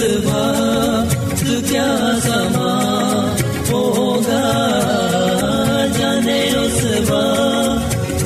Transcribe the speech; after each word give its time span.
جانے 0.00 1.04
تو 1.40 1.60
کیا 1.68 2.18
سما 2.22 2.72
ہوگا؟ 3.70 4.42
جانے 5.98 6.40
اس 6.42 6.84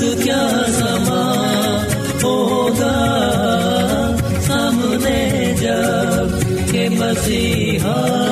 تو 0.01 0.23
کیا 0.25 0.49
سما 0.69 1.23
ہوگا؟ 2.23 2.95
سامنے 4.41 5.55
جبکہ 5.61 6.89
مسیحا 6.89 8.24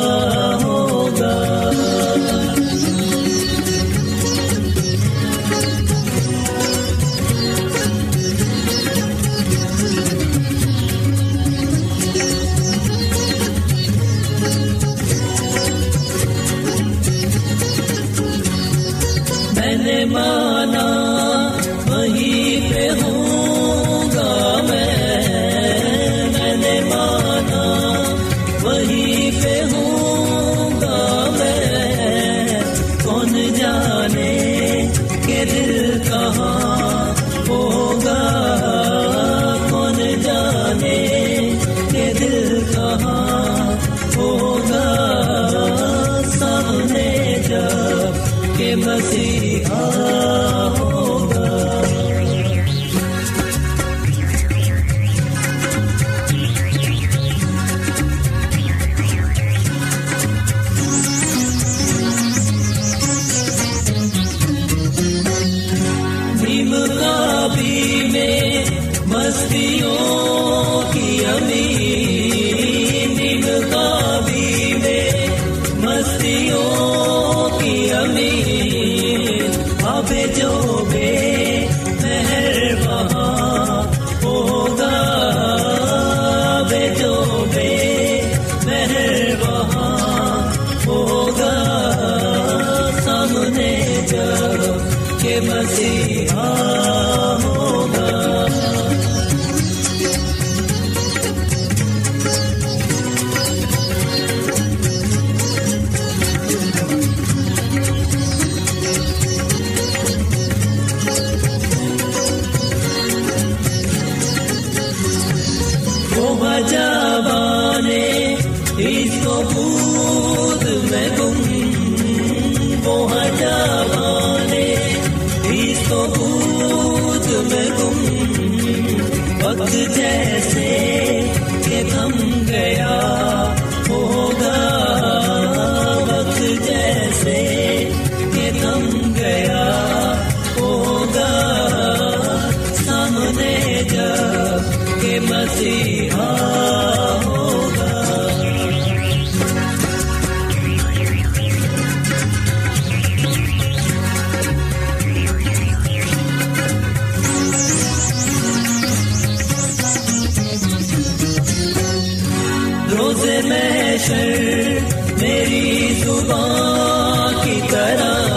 روز 163.12 163.44
میں 163.44 163.98
شر 163.98 164.78
میری 165.20 165.94
زبان 165.94 167.34
کی 167.44 167.60
طرح 167.70 168.31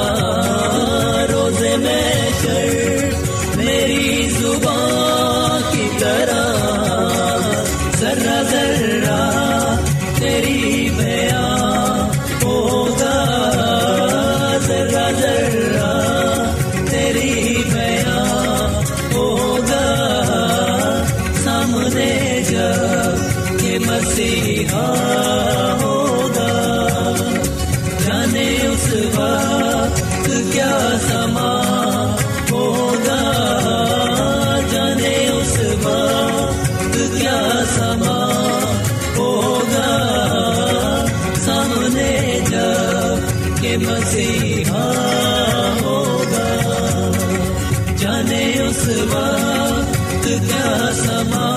وقت 48.88 50.24
کیا 50.24 50.90
سما 50.94 51.56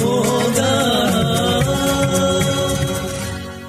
ہوگا 0.00 0.76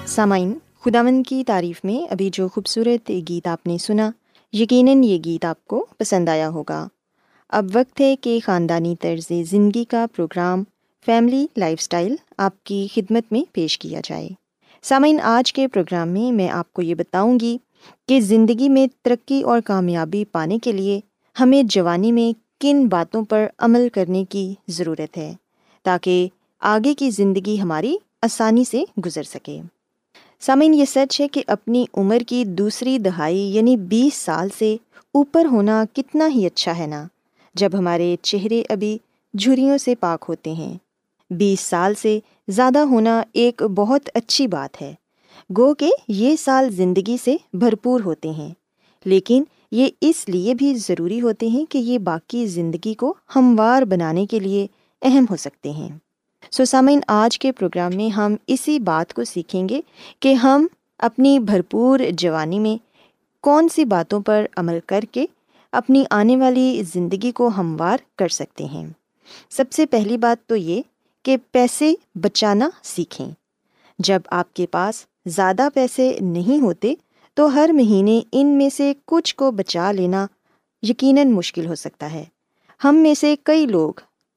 سامعین 0.05 0.53
خداون 0.85 1.23
کی 1.23 1.43
تعریف 1.47 1.81
میں 1.83 2.11
ابھی 2.11 2.29
جو 2.33 2.47
خوبصورت 2.47 3.11
گیت 3.29 3.47
آپ 3.47 3.67
نے 3.67 3.77
سنا، 3.77 4.11
یقیناً 4.53 5.03
یہ 5.03 5.17
گیت 5.25 5.45
آپ 5.45 5.67
کو 5.67 5.85
پسند 5.97 6.29
آیا 6.29 6.49
ہوگا۔ 6.49 6.87
اب 7.49 7.65
وقت 7.73 8.01
ہے 8.01 8.15
کہ 8.15 8.39
خاندانی 8.45 8.95
طرز 9.01 9.31
زندگی 9.49 9.83
کا 9.83 10.05
پروگرام، 10.15 10.63
فیملی 11.05 11.47
لائف 11.57 11.77
اسٹائل 11.81 12.15
آپ 12.37 12.63
کی 12.63 12.87
خدمت 12.95 13.23
میں 13.31 13.41
پیش 13.51 13.79
کیا 13.79 14.01
جائے۔ 14.03 14.29
سامعین، 14.83 15.19
آج 15.23 15.53
کے 15.53 15.67
پروگرام 15.67 16.09
میں 16.09 16.31
میں 16.31 16.49
آپ 16.49 16.73
کو 16.73 16.81
یہ 16.81 16.95
بتاؤں 16.95 17.39
گی 17.39 17.57
کہ 18.07 18.19
زندگی 18.19 18.69
میں 18.69 18.87
ترقی 19.01 19.41
اور 19.41 19.61
کامیابی 19.61 20.25
پانے 20.25 20.59
کے 20.59 20.71
لیے 20.71 20.99
ہمیں 21.39 21.63
جوانی 21.63 22.11
میں 22.11 22.50
کن 22.61 22.87
باتوں 22.87 23.23
پر 23.23 23.47
عمل 23.57 23.87
کرنے 23.93 24.25
کی 24.29 24.53
ضرورت 24.67 25.17
ہے 25.17 25.33
تاکہ 25.83 26.27
آگے 26.59 26.93
کی 26.93 27.09
زندگی 27.09 27.61
ہماری 27.61 27.95
آسانی 28.21 28.63
سے 28.63 28.83
گزر 29.05 29.23
سکے۔ 29.23 29.61
سامعین، 30.39 30.73
یہ 30.73 30.85
سچ 30.85 31.21
ہے 31.21 31.27
کہ 31.27 31.43
اپنی 31.47 31.85
عمر 31.93 32.17
کی 32.27 32.45
دوسری 32.45 32.97
دہائی 32.97 33.55
یعنی 33.55 33.77
بیس 33.77 34.17
سال 34.17 34.47
سے 34.57 34.77
اوپر 35.11 35.45
ہونا 35.45 35.83
کتنا 35.93 36.27
ہی 36.35 36.45
اچھا 36.45 36.77
ہے 36.77 36.87
نا، 36.87 37.07
جب 37.55 37.69
ہمارے 37.73 38.15
چہرے 38.21 38.63
ابھی 38.69 38.97
جھریوں 39.37 39.77
سے 39.77 39.95
پاک 39.95 40.25
ہوتے 40.29 40.51
ہیں۔ 40.53 40.73
بیس 41.29 41.59
سال 41.59 41.93
سے 41.93 42.19
زیادہ 42.47 42.79
ہونا 42.79 43.21
ایک 43.33 43.63
بہت 43.63 44.09
اچھی 44.13 44.47
بات 44.47 44.81
ہے۔ 44.81 44.93
گو 45.57 45.73
کہ 45.73 45.91
یہ 46.07 46.35
سال 46.35 46.69
زندگی 46.69 47.17
سے 47.23 47.37
بھرپور 47.53 47.99
ہوتے 48.05 48.29
ہیں۔ 48.29 48.53
لیکن 49.05 49.43
یہ 49.71 49.87
اس 50.01 50.29
لیے 50.29 50.53
بھی 50.53 50.73
ضروری 50.73 51.21
ہوتے 51.21 51.47
ہیں 51.47 51.65
کہ 51.65 51.77
یہ 51.77 51.97
باقی 51.97 52.47
زندگی 52.47 52.93
کو 52.93 53.13
ہموار 53.35 53.81
بنانے 53.81 54.25
کے 54.25 54.39
لیے 54.39 54.67
اہم 55.01 55.25
ہو 55.29 55.35
سکتے 55.35 55.71
ہیں۔ 55.71 55.89
سو 56.51 56.65
سامعین، 56.65 56.99
آج 57.07 57.39
کے 57.39 57.51
پروگرام 57.51 57.95
میں 57.95 58.09
ہم 58.09 58.35
اسی 58.47 58.79
بات 58.79 59.13
کو 59.13 59.23
سیکھیں 59.23 59.69
گے 59.69 59.81
کہ 60.19 60.33
ہم 60.33 60.67
اپنی 60.97 61.39
بھرپور 61.39 61.99
جوانی 62.13 62.59
میں 62.59 62.83
کون 63.41 63.69
سی 63.69 63.85
باتوں 63.85 64.21
پر 64.21 64.45
عمل 64.57 64.79
کر 64.85 64.99
کے 65.11 65.25
اپنی 65.71 66.03
آنے 66.09 66.37
والی 66.37 66.83
زندگی 66.93 67.31
کو 67.31 67.47
ہموار 67.47 67.97
کر 68.17 68.27
سکتے 68.27 68.65
ہیں۔ 68.65 68.87
سب 69.49 69.65
سے 69.71 69.85
پہلی 69.85 70.17
بات 70.17 70.49
تو 70.49 70.55
یہ 70.55 70.81
کہ 71.23 71.37
پیسے 71.51 71.93
بچانا 72.15 72.69
سیکھیں۔ 72.83 73.31
جب 73.99 74.19
آپ 74.25 74.53
کے 74.53 74.65
پاس 74.65 75.05
زیادہ 75.25 75.67
پیسے 75.73 76.17
نہیں 76.21 76.61
ہوتے 76.61 76.93
تو 77.41 77.53
ہر 77.53 77.69
مہینے 77.73 78.21
ان 78.31 78.47
میں 78.47 78.69
سے 78.69 78.93
کچھ 79.05 79.35
کو 79.35 79.51
بچا 79.51 79.91
لینا 79.91 80.27
یقیناً 80.81 81.31
مشکل 81.31 81.65
ہو 81.65 81.75
سکتا 81.75 82.13
ہے۔ 82.13 82.25
ہم 82.83 82.95
میں 82.95 83.13
سے 83.13 83.35
کئی 83.43 83.65
لوگ 83.65 83.93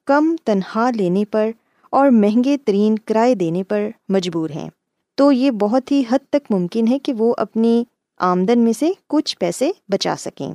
کم 0.07 0.37
تنخواہ 0.45 0.91
لینے 0.91 1.25
پر 1.25 1.51
اور 1.91 2.09
مہنگے 2.09 2.57
ترین 2.65 2.99
کرائے 2.99 3.35
دینے 3.35 3.63
پر 3.63 3.89
مجبور 4.09 4.51
ہیں۔ 4.51 4.71
تو 5.15 5.33
یہ 5.33 5.51
بہت 5.51 5.93
ہی 5.93 6.03
حد 6.11 6.19
تک 6.31 6.53
ممکن 6.53 6.89
ہے 6.89 6.99
کہ 6.99 7.13
وہ 7.13 7.35
اپنی 7.39 7.85
آمدن 8.19 8.59
میں 8.59 8.73
سے 8.73 8.91
کچھ 9.07 9.39
پیسے 9.39 9.71
بچا 9.89 10.15
سکیں۔ 10.19 10.53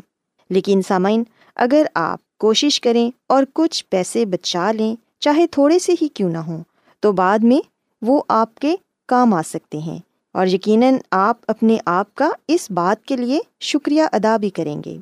لیکن 0.49 0.81
سامعین، 0.87 1.23
اگر 1.55 1.85
آپ 1.95 2.37
کوشش 2.37 2.81
کریں 2.81 3.11
اور 3.27 3.43
کچھ 3.53 3.85
پیسے 3.89 4.25
بچا 4.25 4.71
لیں، 4.71 4.95
چاہے 5.19 5.47
تھوڑے 5.47 5.79
سے 5.79 5.93
ہی 6.01 6.07
کیوں 6.07 6.29
نہ 6.29 6.37
ہوں، 6.37 6.63
تو 6.99 7.11
بعد 7.11 7.39
میں 7.39 7.59
وہ 8.01 8.21
آپ 8.27 8.55
کے 8.55 8.75
کام 9.05 9.33
آ 9.33 9.41
سکتے 9.45 9.77
ہیں۔ 9.77 9.99
اور 10.39 10.47
یقیناً 10.47 10.95
آپ 11.11 11.37
اپنے 11.47 11.77
آپ 11.85 12.15
کا 12.15 12.29
اس 12.47 12.71
بات 12.71 13.05
کے 13.05 13.17
لیے 13.17 13.39
شکریہ 13.59 14.03
ادا 14.11 14.37
بھی 14.37 14.49
کریں 14.49 14.81
گے۔ 14.85 14.97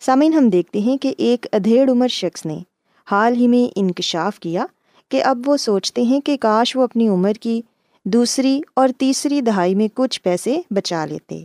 سامعین، 0.00 0.32
ہم 0.32 0.48
دیکھتے 0.48 0.78
ہیں 0.78 0.96
کہ 0.96 1.14
ایک 1.18 1.46
ادھیڑ 1.52 1.90
عمر 1.90 2.08
شخص 2.08 2.46
نے 2.46 2.58
حال 3.10 3.34
ہی 3.36 3.48
میں 3.48 3.72
انکشاف 3.76 4.40
کیا 4.40 4.66
کہ 5.08 5.24
اب 5.24 5.38
وہ 5.46 5.56
سوچتے 5.56 6.02
ہیں 6.02 6.20
کہ 6.20 6.36
کاش 6.36 6.76
وہ 6.76 6.82
اپنی 6.82 7.08
عمر 7.08 7.32
کی 7.32 7.62
دوسری 8.04 8.60
اور 8.74 8.88
تیسری 8.98 9.40
دہائی 9.40 9.74
میں 9.74 9.88
کچھ 9.94 10.22
پیسے 10.22 10.60
بچا 10.70 11.04
لیتے۔ 11.04 11.44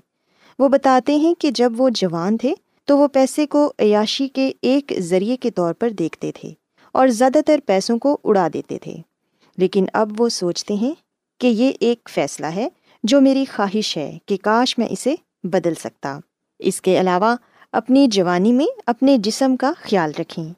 وہ 0.59 0.69
بتاتے 0.69 1.15
ہیں 1.15 1.33
کہ 1.33 1.51
جب 1.51 1.73
وہ 1.77 1.89
جوان 1.89 2.38
تھے 2.38 2.53
تو 2.85 2.97
وہ 2.97 3.07
پیسے 3.07 3.47
کو 3.47 3.73
عیاشی 3.79 4.27
کے 4.27 4.51
ایک 4.61 4.94
ذریعے 5.00 5.38
کے 5.38 5.51
طور 5.51 5.73
پر 5.73 5.89
دیکھتے 5.89 6.31
تھے 6.35 6.53
اور 6.91 7.07
زیادہ 7.07 7.38
تر 7.45 7.59
پیسوں 7.65 8.00
کو 8.00 8.17
اڑا 8.23 8.47
دیتے 8.53 8.77
تھے۔ 8.77 8.95
لیکن 9.57 9.85
اب 9.94 10.21
وہ 10.21 10.29
سوچتے 10.29 10.73
ہیں 10.73 10.94
کہ 11.38 11.47
یہ 11.47 11.71
ایک 11.79 12.09
فیصلہ 12.11 12.45
ہے 12.45 12.67
جو 13.03 13.21
میری 13.21 13.45
خواہش 13.55 13.97
ہے 13.97 14.17
کہ 14.25 14.38
کاش 14.41 14.77
میں 14.77 14.88
اسے 14.89 15.15
بدل 15.44 15.73
سکتا۔ 15.75 16.19
اس 16.59 16.81
کے 16.81 17.00
علاوہ، 17.00 17.35
اپنی 17.71 18.07
جوانی 18.07 18.51
میں 18.51 18.65
اپنے 18.85 19.17
جسم 19.17 19.55
کا 19.55 19.73
خیال 19.81 20.11
رکھیں۔ 20.19 20.53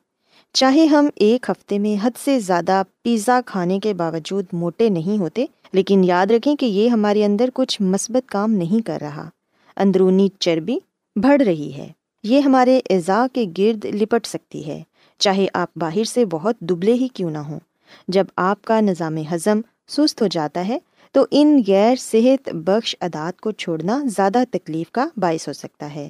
چاہے 0.54 0.86
ہم 0.86 1.08
ایک 1.16 1.50
ہفتے 1.50 1.80
میں 1.80 2.06
حد 2.06 2.12
سے 2.24 2.40
زیادہ 2.40 2.84
پیزا 3.04 3.40
کھانے 3.46 3.80
کے 3.80 3.94
باوجود 3.94 4.46
موٹے 4.54 4.90
نہیں 4.90 5.18
ہوتے، 5.18 5.46
لیکن 5.72 6.04
یاد 6.04 6.32
رکھیں 6.32 6.56
کہ 6.56 6.66
یہ 6.66 6.90
ہمارے 6.90 7.26
اندر 7.26 7.50
کچھ 7.54 7.82
مثبت 7.82 8.30
کام 8.30 8.52
نہیں 8.52 8.88
کر 8.88 8.98
رہا۔ 9.02 9.30
اندرونی 9.78 10.30
چربی 10.40 10.78
بڑھ 11.16 11.42
رہی 11.42 11.74
ہے۔ 11.74 11.92
یہ 12.24 12.40
ہمارے 12.40 12.80
اعضاء 12.90 13.26
کے 13.34 13.46
گرد 13.58 13.86
لپٹ 13.86 14.26
سکتی 14.26 14.68
ہے۔ 14.68 14.84
چاہے 15.18 15.46
آپ 15.54 15.70
باہر 15.76 16.04
سے 16.04 16.26
بہت 16.26 16.60
دبلے 16.60 16.94
ہی 16.94 17.08
کیوں 17.08 17.32
نہ 17.32 17.38
ہوں۔ 17.38 17.60
جب 18.08 18.26
آپ 18.36 18.62
کا 18.62 18.80
نظام 18.82 19.18
ہضم 19.18 19.62
سست 19.88 20.22
ہو 20.22 20.28
جاتا 20.28 20.68
ہے 20.68 20.80
تو 21.16 21.26
ان 21.32 21.62
غیر 21.68 21.96
صحت 21.96 22.50
بخش 22.54 22.96
ادات 23.02 23.40
کو 23.42 23.52
چھوڑنا 23.52 24.02
زیادہ 24.06 24.44
تکلیف 24.52 24.92
کا 24.92 25.08
باعث 25.18 25.48
ہو 25.48 25.54
سکتا 25.54 25.94
ہے۔ 25.96 26.10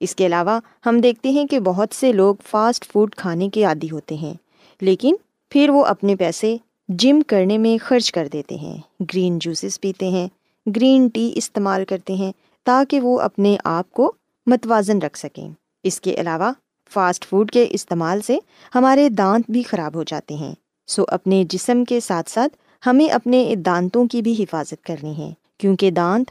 اس 0.00 0.14
کے 0.14 0.26
علاوہ، 0.26 0.58
ہم 0.86 1.00
دیکھتے 1.00 1.30
ہیں 1.30 1.46
کہ 1.46 1.58
بہت 1.60 1.94
سے 1.94 2.12
لوگ 2.12 2.34
فاسٹ 2.46 2.92
فوڈ 2.92 3.14
کھانے 3.14 3.48
کے 3.48 3.64
عادی 3.64 3.90
ہوتے 3.90 4.14
ہیں، 4.14 4.34
لیکن 4.80 5.16
پھر 5.50 5.70
وہ 5.70 5.84
اپنے 5.84 6.16
پیسے 6.16 6.56
جم 6.88 7.20
کرنے 7.26 7.58
میں 7.58 7.76
خرچ 7.84 8.10
کر 8.12 8.28
دیتے 8.32 8.54
ہیں۔ 8.54 8.76
گرین 9.00 9.38
جوسز 9.38 9.80
پیتے 9.80 10.08
ہیں، 10.08 10.28
گرین 10.66 11.08
ٹی 11.08 11.30
استعمال 11.34 11.84
کرتے 11.84 12.14
ہیں 12.14 12.32
تاکہ 12.66 13.00
وہ 13.00 13.20
اپنے 13.20 13.56
آپ 13.64 13.90
کو 13.90 14.12
متوازن 14.46 15.02
رکھ 15.02 15.18
سکیں۔ 15.18 15.48
اس 15.84 16.00
کے 16.00 16.14
علاوہ، 16.14 16.52
فاسٹ 16.92 17.28
فوڈ 17.28 17.50
کے 17.50 17.66
استعمال 17.70 18.20
سے 18.20 18.38
ہمارے 18.74 19.08
دانت 19.08 19.50
بھی 19.50 19.62
خراب 19.62 19.94
ہو 19.94 20.02
جاتے 20.02 20.34
ہیں۔ 20.34 20.54
سو 20.88 21.04
اپنے 21.08 21.44
جسم 21.48 21.84
کے 21.84 22.00
ساتھ 22.00 22.30
ساتھ 22.30 22.56
ہمیں 22.86 23.08
اپنے 23.08 23.54
دانتوں 23.66 24.06
کی 24.06 24.22
بھی 24.22 24.42
حفاظت 24.42 24.82
کرنی 24.82 25.18
ہے، 25.18 25.32
کیونکہ 25.58 25.90
دانت 25.90 26.30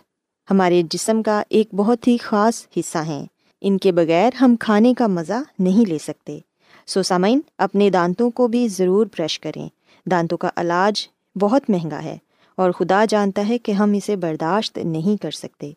ہمارے 0.51 0.81
جسم 0.89 1.23
کا 1.23 1.43
ایک 1.49 1.75
بہت 1.75 2.07
ہی 2.07 2.17
خاص 2.17 2.67
حصہ 2.77 2.97
ہیں۔ 2.97 3.25
ان 3.61 3.77
کے 3.77 3.91
بغیر 3.91 4.29
ہم 4.41 4.55
کھانے 4.59 4.93
کا 4.93 5.07
مزہ 5.07 5.43
نہیں 5.59 5.89
لے 5.89 5.97
سکتے۔ 5.97 6.39
سو 6.87 7.03
سامعین، 7.03 7.39
اپنے 7.57 7.89
دانتوں 7.89 8.31
کو 8.31 8.47
بھی 8.47 8.67
ضرور 8.67 9.07
برش 9.17 9.39
کریں۔ 9.39 9.69
دانتوں 10.09 10.37
کا 10.37 10.49
علاج 10.55 11.07
بہت 11.39 11.69
مہنگا 11.69 12.03
ہے 12.03 12.17
اور 12.55 12.71
خدا 12.71 13.05
جانتا 13.09 13.47
ہے 13.49 13.57
کہ 13.57 13.71
ہم 13.71 13.93
اسے 13.93 14.15
برداشت 14.15 14.77
نہیں 14.77 15.21
کر 15.21 15.31
سکتے۔ 15.31 15.71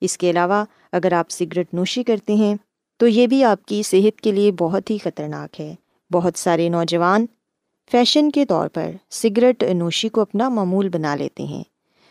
اس 0.00 0.18
کے 0.18 0.30
علاوہ، 0.30 0.64
اگر 0.92 1.12
آپ 1.12 1.30
سگریٹ 1.30 1.74
نوشی 1.74 2.02
کرتے 2.02 2.34
ہیں، 2.34 2.56
تو 2.96 3.06
یہ 3.06 3.26
بھی 3.26 3.44
آپ 3.44 3.66
کی 3.66 3.82
صحت 3.82 4.20
کے 4.20 4.32
لیے 4.32 4.52
بہت 4.52 4.90
ہی 4.90 4.98
خطرناک 4.98 5.60
ہے۔ 5.60 5.74
بہت 6.12 6.32
سارے 6.36 6.68
نوجوان 6.68 7.26
فیشن 7.90 8.30
کے 8.30 8.46
طور 8.46 8.68
پر 8.68 8.90
سگریٹ 9.10 9.62
نوشی 9.62 10.08
کو 10.08 10.20
اپنا 10.20 10.48
معمول 10.48 10.88
بنا 10.88 11.14
لیتے 11.14 11.42
ہیں۔ 11.42 11.62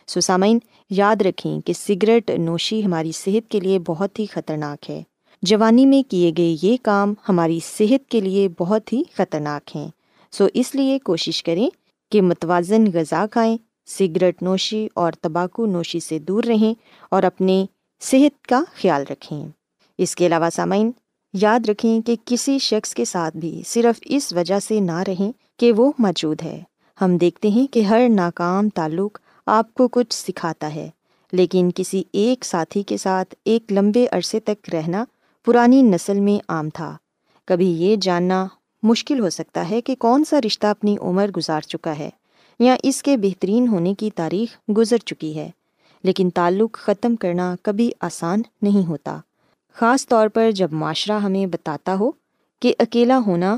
سسامین 0.07 0.59
یاد 0.89 1.15
رکھیں 1.21 1.61
کہ 1.61 1.73
سگریٹ 1.73 2.29
نوشی 2.29 2.85
ہماری 2.85 3.11
صحت 3.11 3.51
کے 3.51 3.59
لیے 3.59 3.79
بہت 3.79 4.19
ہی 4.19 4.25
خطرناک 4.25 4.89
ہے۔ 4.89 5.03
جوانی 5.41 5.85
میں 5.85 6.11
کیے 6.11 6.31
گئے 6.37 6.55
یہ 6.61 6.77
کام 6.81 7.13
ہماری 7.29 7.59
صحت 7.77 8.09
کے 8.09 8.21
لیے 8.21 8.47
بہت 8.57 8.93
ہی 8.93 9.03
خطرناک 9.13 9.75
ہیں۔ 9.75 9.87
سو 10.31 10.47
اس 10.53 10.75
لیے 10.75 10.99
کوشش 10.99 11.43
کریں 11.43 11.69
کہ 12.11 12.21
متوازن 12.21 12.85
غذا 12.93 13.25
کھائیں، 13.31 13.57
سگریٹ 13.85 14.43
نوشی 14.43 14.87
اور 14.93 15.11
تمباکو 15.11 15.65
نوشی 15.65 15.99
سے 15.99 16.19
دور 16.19 16.43
رہیں 16.43 16.73
اور 17.11 17.23
اپنے 17.23 17.65
صحت 18.01 18.47
کا 18.47 18.63
خیال 18.81 19.03
رکھیں۔ 19.09 19.47
اس 19.97 20.15
کے 20.15 20.25
علاوہ 20.25 20.49
سامعین، 20.53 20.91
یاد 21.33 21.69
رکھیں 21.69 22.01
کہ 22.01 22.15
کسی 22.25 22.59
شخص 22.59 22.93
کے 22.93 23.05
ساتھ 23.05 23.37
بھی 23.37 23.61
صرف 23.65 23.99
اس 24.05 24.33
وجہ 24.33 24.59
سے 24.59 24.79
نہ 24.79 25.03
رہیں 25.07 25.44
کہ 25.59 25.71
وہ 25.71 25.91
موجود 25.99 26.41
ہے۔ 26.41 26.61
ہم 27.01 27.17
دیکھتے 27.17 27.47
ہیں 27.47 27.65
کہ 27.73 27.81
ہر 27.81 28.07
ناکام 28.09 28.69
تعلق 28.69 29.17
آپ 29.47 29.73
کو 29.73 29.87
کچھ 29.87 30.13
سکھاتا 30.13 30.73
ہے، 30.75 30.89
لیکن 31.33 31.69
کسی 31.75 32.03
ایک 32.11 32.45
ساتھی 32.45 32.83
کے 32.83 32.97
ساتھ 32.97 33.35
ایک 33.45 33.73
لمبے 33.73 34.05
عرصے 34.11 34.39
تک 34.39 34.69
رہنا 34.73 35.03
پرانی 35.47 35.81
نسل 35.81 36.19
میں 36.19 36.37
عام 36.49 36.69
تھا۔ 36.69 36.95
کبھی 37.47 37.69
یہ 37.71 37.95
جاننا 37.95 38.45
مشکل 38.83 39.19
ہو 39.19 39.29
سکتا 39.29 39.69
ہے 39.69 39.81
کہ 39.81 39.95
کون 39.95 40.23
سا 40.25 40.39
رشتہ 40.41 40.67
اپنی 40.67 40.95
عمر 41.01 41.31
گزار 41.37 41.61
چکا 41.61 41.97
ہے 41.97 42.09
یا 42.59 42.75
اس 42.83 43.01
کے 43.03 43.17
بہترین 43.17 43.67
ہونے 43.67 43.93
کی 43.93 44.09
تاریخ 44.15 44.57
گزر 44.77 44.97
چکی 44.97 45.37
ہے، 45.37 45.49
لیکن 46.03 46.29
تعلق 46.29 46.73
ختم 46.73 47.15
کرنا 47.15 47.55
کبھی 47.61 47.91
آسان 48.01 48.41
نہیں 48.61 48.87
ہوتا۔ 48.87 49.17
خاص 49.75 50.07
طور 50.07 50.27
پر 50.27 50.51
جب 50.51 50.73
معاشرہ 50.73 51.19
ہمیں 51.19 51.45
بتاتا 51.45 51.95
ہو 51.95 52.11
کہ 52.61 52.73
اکیلا 52.79 53.19
ہونا 53.25 53.57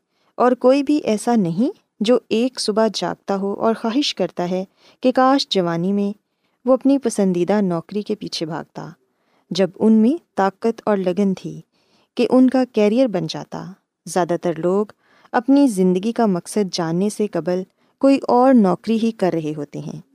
اور 0.41 0.51
کوئی 0.51 0.83
بھی 0.83 0.97
ایسا 0.97 1.35
نہیں 1.35 1.79
جو 1.99 2.17
ایک 2.29 2.59
صبح 2.59 2.87
جاگتا 2.93 3.35
ہو 3.35 3.53
اور 3.53 3.73
خواہش 3.81 4.15
کرتا 4.15 4.49
ہے 4.49 4.65
کہ 5.01 5.11
کاش 5.11 5.49
جوانی 5.49 5.93
میں 5.93 6.17
وہ 6.65 6.73
اپنی 6.73 6.97
پسندیدہ 6.97 7.61
نوکری 7.61 8.01
کے 8.01 8.15
پیچھے 8.15 8.45
بھاگتا، 8.45 8.89
جب 9.51 9.69
ان 9.79 9.93
میں 9.93 10.23
طاقت 10.35 10.81
اور 10.85 10.97
لگن 10.97 11.33
تھی 11.33 11.61
کہ 12.15 12.27
ان 12.29 12.49
کا 12.49 12.63
کیریئر 12.73 13.07
بن 13.07 13.27
جاتا۔ 13.29 13.65
زیادہ 14.05 14.35
تر 14.41 14.53
لوگ 14.57 14.85
اپنی 15.31 15.67
زندگی 15.67 16.11
کا 16.11 16.25
مقصد 16.25 16.73
جاننے 16.73 17.09
سے 17.09 17.27
قبل 17.27 17.63
کوئی 18.01 18.19
اور 18.27 18.53
نوکری 18.53 18.97
ہی 19.03 19.11
کر 19.11 19.31
رہے 19.33 19.53
ہوتے 19.57 19.79
ہیں۔ 19.79 20.10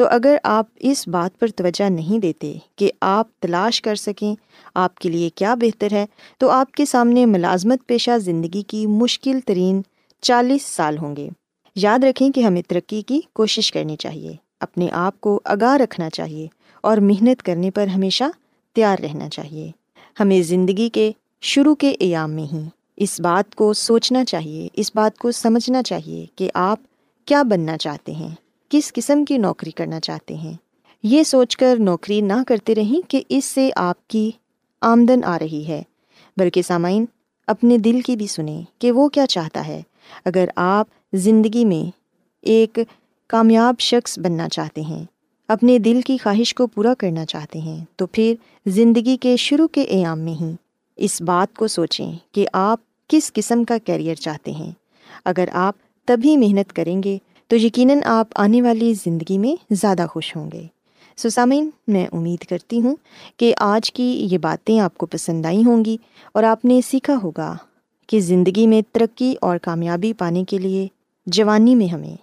تو 0.00 0.06
اگر 0.10 0.36
آپ 0.42 0.66
اس 0.76 1.08
بات 1.08 1.38
پر 1.38 1.46
توجہ 1.46 1.88
نہیں 1.90 2.18
دیتے 2.18 2.58
کہ 2.76 2.90
آپ 3.00 3.26
تلاش 3.40 3.82
کر 3.82 3.94
سکیں 3.94 4.34
آپ 4.74 4.94
کے 4.94 5.08
لیے 5.08 5.30
کیا 5.30 5.54
بہتر 5.54 5.92
ہے، 5.92 6.06
تو 6.38 6.50
آپ 6.50 6.72
کے 6.72 6.84
سامنے 6.84 7.26
ملازمت 7.26 7.86
پیشہ 7.86 8.18
زندگی 8.18 8.62
کی 8.62 8.86
مشکل 8.86 9.40
ترین 9.46 9.82
چالیس 10.20 10.62
سال 10.62 10.98
ہوں 10.98 11.16
گے۔ 11.16 11.28
یاد 11.74 11.98
رکھیں 12.04 12.30
کہ 12.30 12.40
ہمیں 12.40 12.62
ترقی 12.68 13.02
کی 13.02 13.20
کوشش 13.32 13.72
کرنی 13.72 13.96
چاہیے، 13.96 14.32
اپنے 14.60 14.88
آپ 14.92 15.20
کو 15.20 15.40
آگاہ 15.44 15.76
رکھنا 15.76 16.10
چاہیے 16.10 16.46
اور 16.80 16.96
محنت 16.96 17.42
کرنے 17.42 17.70
پر 17.70 17.86
ہمیشہ 17.86 18.24
تیار 18.74 18.96
رہنا 19.02 19.28
چاہیے۔ 19.28 19.70
ہمیں 20.20 20.42
زندگی 20.42 20.88
کے 20.88 21.12
شروع 21.40 21.74
کے 21.74 21.90
ایام 21.90 22.30
میں 22.30 22.54
ہی 22.54 22.68
اس 22.96 23.20
بات 23.20 23.54
کو 23.54 23.72
سوچنا 23.72 24.24
چاہیے، 24.24 24.68
اس 24.72 24.90
بات 24.94 25.18
کو 25.18 25.32
سمجھنا 25.32 25.82
چاہیے 25.82 26.26
کہ 26.36 26.50
آپ 26.54 26.78
کیا 27.24 27.42
بننا 27.42 27.78
چاہتے 27.78 28.12
ہیں۔ 28.12 28.34
کس 28.70 28.92
قسم 28.92 29.24
کی 29.24 29.38
نوکری 29.38 29.70
کرنا 29.70 30.00
چاہتے 30.00 30.34
ہیں۔ 30.34 30.52
یہ 31.02 31.22
سوچ 31.22 31.56
کر 31.56 31.76
نوکری 31.78 32.20
نہ 32.20 32.32
کرتے 32.46 32.74
رہیں 32.74 33.10
کہ 33.10 33.22
اس 33.28 33.44
سے 33.44 33.70
آپ 33.76 34.08
کی 34.08 34.30
آمدن 34.80 35.24
آ 35.24 35.38
رہی 35.38 35.68
ہے۔ 35.68 35.82
بلکہ 36.36 36.62
سامعین، 36.62 37.04
اپنے 37.46 37.78
دل 37.78 38.00
کی 38.00 38.16
بھی 38.16 38.26
سنیں 38.26 38.62
کہ 38.78 38.92
وہ 38.92 39.08
کیا 39.08 39.26
چاہتا 39.26 39.66
ہے۔ 39.66 39.82
اگر 40.24 40.48
آپ 40.56 40.86
زندگی 41.12 41.64
میں 41.64 41.90
ایک 42.42 42.78
کامیاب 43.26 43.74
شخص 43.78 44.18
بننا 44.18 44.48
چاہتے 44.48 44.80
ہیں، 44.80 45.04
اپنے 45.48 45.78
دل 45.78 46.00
کی 46.06 46.16
خواہش 46.22 46.54
کو 46.54 46.66
پورا 46.66 46.94
کرنا 46.94 47.26
چاہتے 47.26 47.58
ہیں، 47.58 47.84
تو 47.96 48.06
پھر 48.06 48.34
زندگی 48.66 49.16
کے 49.16 49.36
شروع 49.36 49.68
کے 49.68 49.82
ایام 49.82 50.18
میں 50.18 50.42
ہی 50.42 50.52
اس 50.96 51.22
بات 51.22 51.56
کو 51.56 51.66
سوچیں 51.66 52.12
کہ 52.32 52.46
آپ 52.52 52.80
کس 53.08 53.32
قسم 53.32 53.64
کا 53.64 53.78
کیریئر 53.78 54.14
چاہتے 54.14 54.50
ہیں۔ 54.50 54.72
اگر 55.24 55.48
آپ 55.52 55.74
تبھی 56.04 56.36
محنت 56.36 56.72
کریں 56.72 57.02
گے 57.02 57.18
تو 57.50 57.56
یقیناً 57.56 57.98
آپ 58.04 58.28
آنے 58.34 58.62
والی 58.62 58.92
زندگی 58.92 59.38
میں 59.38 59.74
زیادہ 59.74 60.06
خوش 60.10 60.36
ہوں 60.36 60.50
گے۔ 60.52 60.62
سسامین 61.16 61.70
میں 61.88 62.06
امید 62.12 62.44
کرتی 62.44 62.80
ہوں 62.80 62.96
کہ 63.36 63.54
آج 63.58 63.92
کی 63.92 64.28
یہ 64.30 64.38
باتیں 64.38 64.80
آپ 64.80 64.98
کو 64.98 65.06
پسند 65.06 65.46
آئی 65.46 65.64
ہوں 65.64 65.84
گی 65.84 65.96
اور 66.34 66.42
آپ 66.42 66.64
نے 66.64 66.80
سیکھا 66.86 67.14
ہوگا 67.22 67.56
کہ 68.06 68.20
زندگی 68.20 68.66
میں 68.66 68.82
ترقی 68.92 69.34
اور 69.40 69.58
کامیابی 69.58 70.12
پانے 70.12 70.44
کے 70.44 70.58
لیے 70.58 70.88
جوانی 71.26 71.74
میں 71.74 71.86
ہمیں 71.86 72.16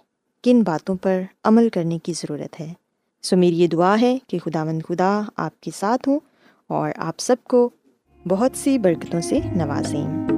کن 0.44 0.62
باتوں 0.62 0.96
پر 1.02 1.22
عمل 1.44 1.68
کرنے 1.68 1.98
کی 1.98 2.12
ضرورت 2.12 2.60
ہے۔ 2.60 2.72
سو 3.22 3.36
میری 3.36 3.58
یہ 3.58 3.66
دعا 3.66 3.96
ہے 4.00 4.18
کہ 4.26 4.38
خدا 4.38 4.64
مند 4.64 4.82
خدا 4.88 5.22
آپ 5.36 5.60
کے 5.60 5.70
ساتھ 5.74 6.08
ہوں 6.08 6.20
اور 6.68 6.90
آپ 6.96 7.14
سب 7.18 7.36
کو 7.44 7.68
بہت 8.28 8.50
سی 8.54 8.78
برکتوں 8.78 9.20
سے 9.20 9.38
نوازیں۔ 9.56 10.37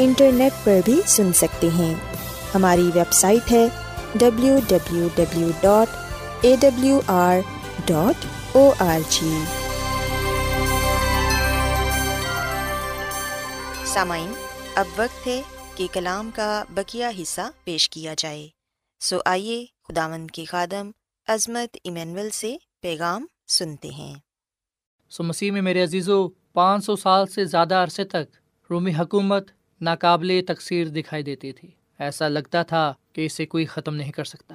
انٹرنیٹ 0.00 0.52
پر 0.64 0.80
بھی 0.84 1.00
سن 1.06 1.32
سکتے 1.32 1.68
ہیں۔ 1.68 1.94
ہماری 2.54 2.90
ویب 2.94 3.12
سائٹ 3.12 3.50
ہے 3.52 3.66
W 4.14 4.58
W 4.68 5.08
W 5.14 5.48
dot 5.60 5.88
A 6.40 6.56
W 6.60 7.00
R 7.06 7.38
dot 7.86 8.26
O 8.56 8.70
R 8.78 8.98
G 9.10 9.32
سامعین، 13.86 14.32
اب 14.74 14.86
وقت 14.96 15.26
ہے 15.26 15.40
کہ 15.74 15.86
کلام 15.92 16.30
کا 16.34 16.64
بکیا 16.70 17.10
حصہ 17.22 17.40
پیش 17.64 17.88
کیا 17.90 18.14
جائے۔ 18.18 18.48
سو 19.00 19.18
آئیے 19.24 19.64
خداوند 19.88 20.30
کے 20.30 20.44
خادم 20.44 20.90
عظمت 21.28 21.76
ایمینول 21.84 22.30
سے 22.30 22.56
پیغام 22.80 23.26
سنتے 23.48 23.88
ہیں۔ 23.88 24.14
سو 25.10 25.22
مسیح 25.22 25.50
میں 25.52 25.62
میرے 25.62 25.82
عزیزو، 25.82 26.28
پانچ 26.28 26.84
سو 26.84 26.96
سال 26.96 27.26
سے 27.26 27.44
زیادہ 27.44 27.74
عرصے 27.74 28.04
تک 28.04 28.36
رومی 28.70 28.94
حکومت 28.94 29.50
ناقابل 29.80 30.40
تقسیر 30.46 30.86
دکھائی 30.86 31.22
دیتی 31.22 31.52
تھی۔ 31.52 31.68
ایسا 31.98 32.28
لگتا 32.28 32.62
تھا 32.62 32.92
کہ 33.12 33.26
اسے 33.26 33.46
کوئی 33.46 33.66
ختم 33.66 33.94
نہیں 33.94 34.12
کر 34.12 34.24
سکتا۔ 34.24 34.54